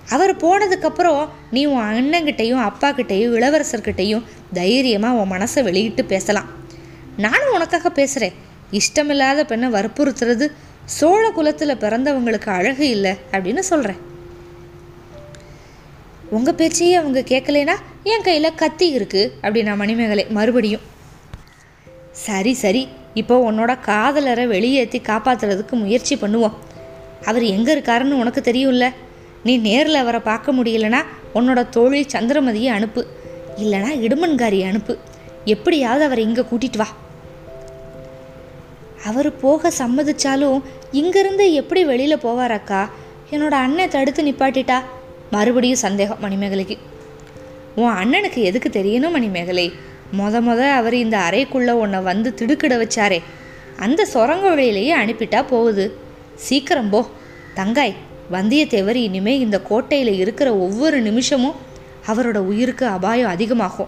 அவர் 0.09 0.35
போனதுக்கப்புறம் 0.35 1.27
நீ 1.51 1.65
உன் 1.65 1.87
அண்ணங்கிட்டையும் 1.91 2.63
அப்பாக்கிட்டையும் 2.67 3.33
இளவரசர்கிட்டையும் 3.35 4.23
தைரியமாக 4.53 5.17
உன் 5.17 5.31
மனசை 5.31 5.63
வெளியிட்டு 5.63 6.05
பேசலாம். 6.05 6.45
நானும் 7.17 7.53
உனக்காக 7.53 7.89
பேசுகிறேன் 7.89 8.33
இஷ்டமில்லாத 8.71 9.43
பெண்ணை 9.43 9.69
வற்புறுத்துறது 9.69 10.47
சோழ 10.85 11.31
குலத்தில் 11.31 11.81
பிறந்தவங்களுக்கு 11.81 12.49
அழகு 12.49 12.89
இல்லை 12.89 13.15
அப்படின்னு 13.31 13.59
சொல்கிறேன் 13.59 14.15
உங்கள் 16.35 16.55
பேச்சையே 16.55 16.93
அவங்க 16.93 17.19
கேட்கலனா 17.19 17.75
என் 18.03 18.23
கையில் 18.23 18.55
கத்தி 18.55 18.97
இருக்குது 18.97 19.31
அப்படின்னா 19.41 19.75
மணிமேகலை 19.75 20.25
மறுபடியும். 20.29 20.81
சரி 22.11 22.53
சரி 22.53 22.87
இப்போ 23.13 23.51
உன்னோட 23.51 23.79
காதலரை 23.79 24.47
வெளியேற்றி 24.47 24.99
காப்பாற்றுறதுக்கு 24.99 25.71
முயற்சி 25.71 26.15
பண்ணுவோம். 26.15 26.55
அவர் 27.25 27.43
எங்கே 27.43 27.71
இருக்காருன்னு 27.75 28.19
உனக்கு 28.23 28.41
தெரியும்ல? 28.41 28.93
நீ 29.43 29.57
நேரில் 29.57 29.95
அவரை 29.95 30.19
பார்க்க 30.19 30.53
முடியலனா 30.53 31.01
உன்னோட 31.33 31.69
தோழி 31.69 32.05
சந்திரமதியை 32.13 32.67
அனுப்பு. 32.67 33.07
இல்லைனா 33.57 33.91
இடுமன்காரியை 34.05 34.67
அனுப்பு. 34.67 34.97
எப்படியாவது 35.45 36.03
அவரை 36.03 36.23
இங்கே 36.23 36.41
கூட்டிட்டு 36.41 36.77
வா. 36.77 36.87
அவர் 39.05 39.39
போக 39.39 39.71
சம்மதிச்சாலும் 39.77 40.61
இங்கேருந்து 40.91 41.53
எப்படி 41.53 41.83
வெளியில் 41.85 42.23
போவார் 42.23 42.55
அக்கா? 42.59 42.89
என்னோட 43.31 43.55
அண்ணன் 43.65 43.89
தடுத்து 43.89 44.23
நிப்பாட்டிட்டா? 44.23 44.83
மறுபடியும் 45.31 45.77
சந்தேகம். 45.77 46.17
மணிமேகலைக்கு 46.21 46.77
உன் 47.75 47.91
அண்ணனுக்கு 47.91 48.41
எதுக்கு 48.43 48.69
தெரியணும் 48.69 49.11
மணிமேகலை? 49.11 49.73
மொத 50.19 50.41
மொத 50.41 50.71
அவர் 50.71 50.93
இந்த 50.93 51.17
அறைக்குள்ளே 51.17 51.71
உன்னை 51.71 51.99
வந்து 51.99 52.33
திடுக்கிட 52.33 52.77
வச்சாரே. 52.77 53.21
அந்த 53.77 54.05
சுரங்க 54.05 54.49
வழியிலேயே 54.49 54.95
அனுப்பிட்டா 54.95 55.47
போகுது. 55.47 55.97
சீக்கிரம் 56.35 56.89
போ. 56.89 57.05
தங்காய் 57.55 57.93
வந்தியத்தேவர் 58.31 58.95
இனிமே 58.95 59.39
இந்த 59.39 59.61
கோட்டையில் 59.61 60.13
இருக்கிற 60.13 60.55
ஒவ்வொரு 60.55 61.01
நிமிஷமும் 61.01 61.55
அவரோட 62.07 62.37
உயிருக்கு 62.37 62.85
அபாயம் 62.85 63.29
அதிகமாகும். 63.29 63.87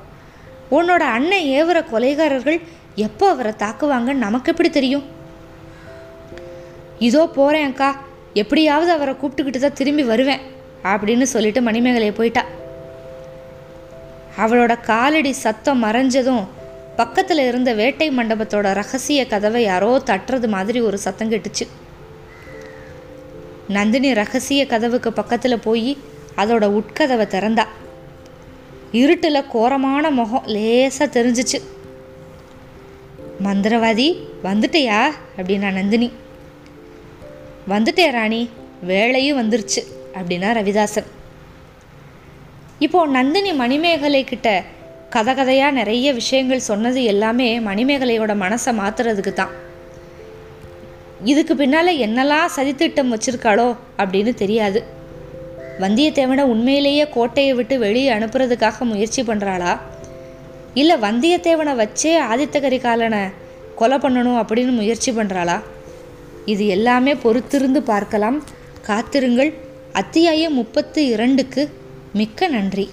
உன்னோட 0.71 1.03
அண்ணன் 1.15 1.43
ஏவுற 1.43 1.85
கொலைகாரர்கள் 1.91 2.61
எப்போ 2.95 3.29
அவரை 3.29 3.51
தாக்குவாங்கன்னு 3.57 4.13
நமக்கு 4.13 4.51
எப்படி 4.51 4.69
தெரியும்? 4.69 5.03
இதோ 6.99 7.27
போகிறேன் 7.27 7.67
அக்கா. 7.67 8.01
எப்படியாவது 8.33 8.91
அவரை 8.91 9.13
கூப்பிட்டுக்கிட்டு 9.13 9.57
தான் 9.57 9.73
திரும்பி 9.73 10.03
வருவேன். 10.03 10.57
அப்படின்னு 10.83 11.23
சொல்லிட்டு 11.23 11.61
மணிமேகலை 11.61 12.11
போயிட்டா. 12.11 12.45
அவளோட 14.37 14.79
காலடி 14.81 15.31
சத்தம் 15.31 15.83
மறைஞ்சதும் 15.83 16.47
பக்கத்தில் 16.95 17.47
இருந்த 17.47 17.73
வேட்டை 17.73 18.09
மண்டபத்தோட 18.09 18.73
ரகசிய 18.73 19.27
கதவை 19.27 19.63
யாரோ 19.63 20.01
தட்டுறது 20.05 20.47
மாதிரி 20.47 20.81
ஒரு 20.81 20.97
சத்தம் 20.97 21.31
கேட்டுச்சு. 21.31 21.67
நந்தினி 23.67 24.13
ரகசிய 24.13 24.65
கதவுக்கு 24.65 25.13
பக்கத்தில் 25.13 25.59
போய் 25.59 25.97
அதோட 26.37 26.81
உட்கதவை 26.81 27.27
திறந்தா. 27.27 27.63
இருட்டில் 28.91 29.47
கோரமான 29.47 30.11
முகம் 30.11 30.43
லேசாக 30.45 31.21
தெரிஞ்சிச்சு. 31.21 31.61
மந்திரவாதி 33.43 34.27
வந்துட்டியா? 34.43 35.11
அப்படின்னா 35.37 35.71
நந்தினி. 35.71 36.11
வந்துட்டே 37.69 38.11
ராணி 38.11 38.49
வேலையும் 38.81 39.37
வந்துருச்சு. 39.37 39.98
அப்படின்னா 40.17 40.49
ரவிதாசன். 40.59 41.07
இப்போ 42.85 42.99
நந்தினி 43.17 43.51
மணிமேகலை 43.61 44.21
கிட்ட 44.23 44.49
கதை 45.15 45.33
கதையாக 45.37 45.77
நிறைய 45.79 46.07
விஷயங்கள் 46.19 46.67
சொன்னது 46.69 46.99
எல்லாமே 47.13 47.47
மணிமேகலையோட 47.67 48.33
மனசை 48.43 48.71
மாத்துறதுக்கு 48.79 49.33
தான். 49.33 49.53
இதுக்கு 51.31 51.53
பின்னால் 51.61 51.99
என்னெல்லாம் 52.05 52.53
சதித்திட்டம் 52.55 53.13
வச்சிருக்காளோ 53.13 53.67
அப்படின்னு 54.01 54.33
தெரியாது. 54.43 54.81
வந்தியத்தேவனை 55.83 56.43
உண்மையிலேயே 56.53 57.05
கோட்டையை 57.15 57.53
விட்டு 57.57 57.75
வெளியே 57.85 58.09
அனுப்புறதுக்காக 58.17 58.85
முயற்சி 58.91 59.21
பண்ணுறாளா 59.29 59.73
இல்லை 60.81 60.95
வந்தியத்தேவனை 61.05 61.73
வச்சே 61.81 62.11
ஆதித்த 62.29 62.57
கரிகாலனை 62.65 63.23
கொலை 63.79 63.97
பண்ணணும் 64.03 64.39
அப்படின்னு 64.41 64.73
முயற்சி 64.79 65.11
பண்ணுறாளா 65.17 65.57
இது 66.53 66.63
எல்லாமே 66.75 67.13
பொறுத்திருந்து 67.23 67.81
பார்க்கலாம். 67.91 68.37
காத்திருங்கள். 68.87 69.51
அத்தியாயம் 69.93 70.53
முப்பத்து 70.53 71.05
இரண்டுக்கு 71.05 71.69
மிக்க 72.13 72.47
நன்றி. 72.47 72.89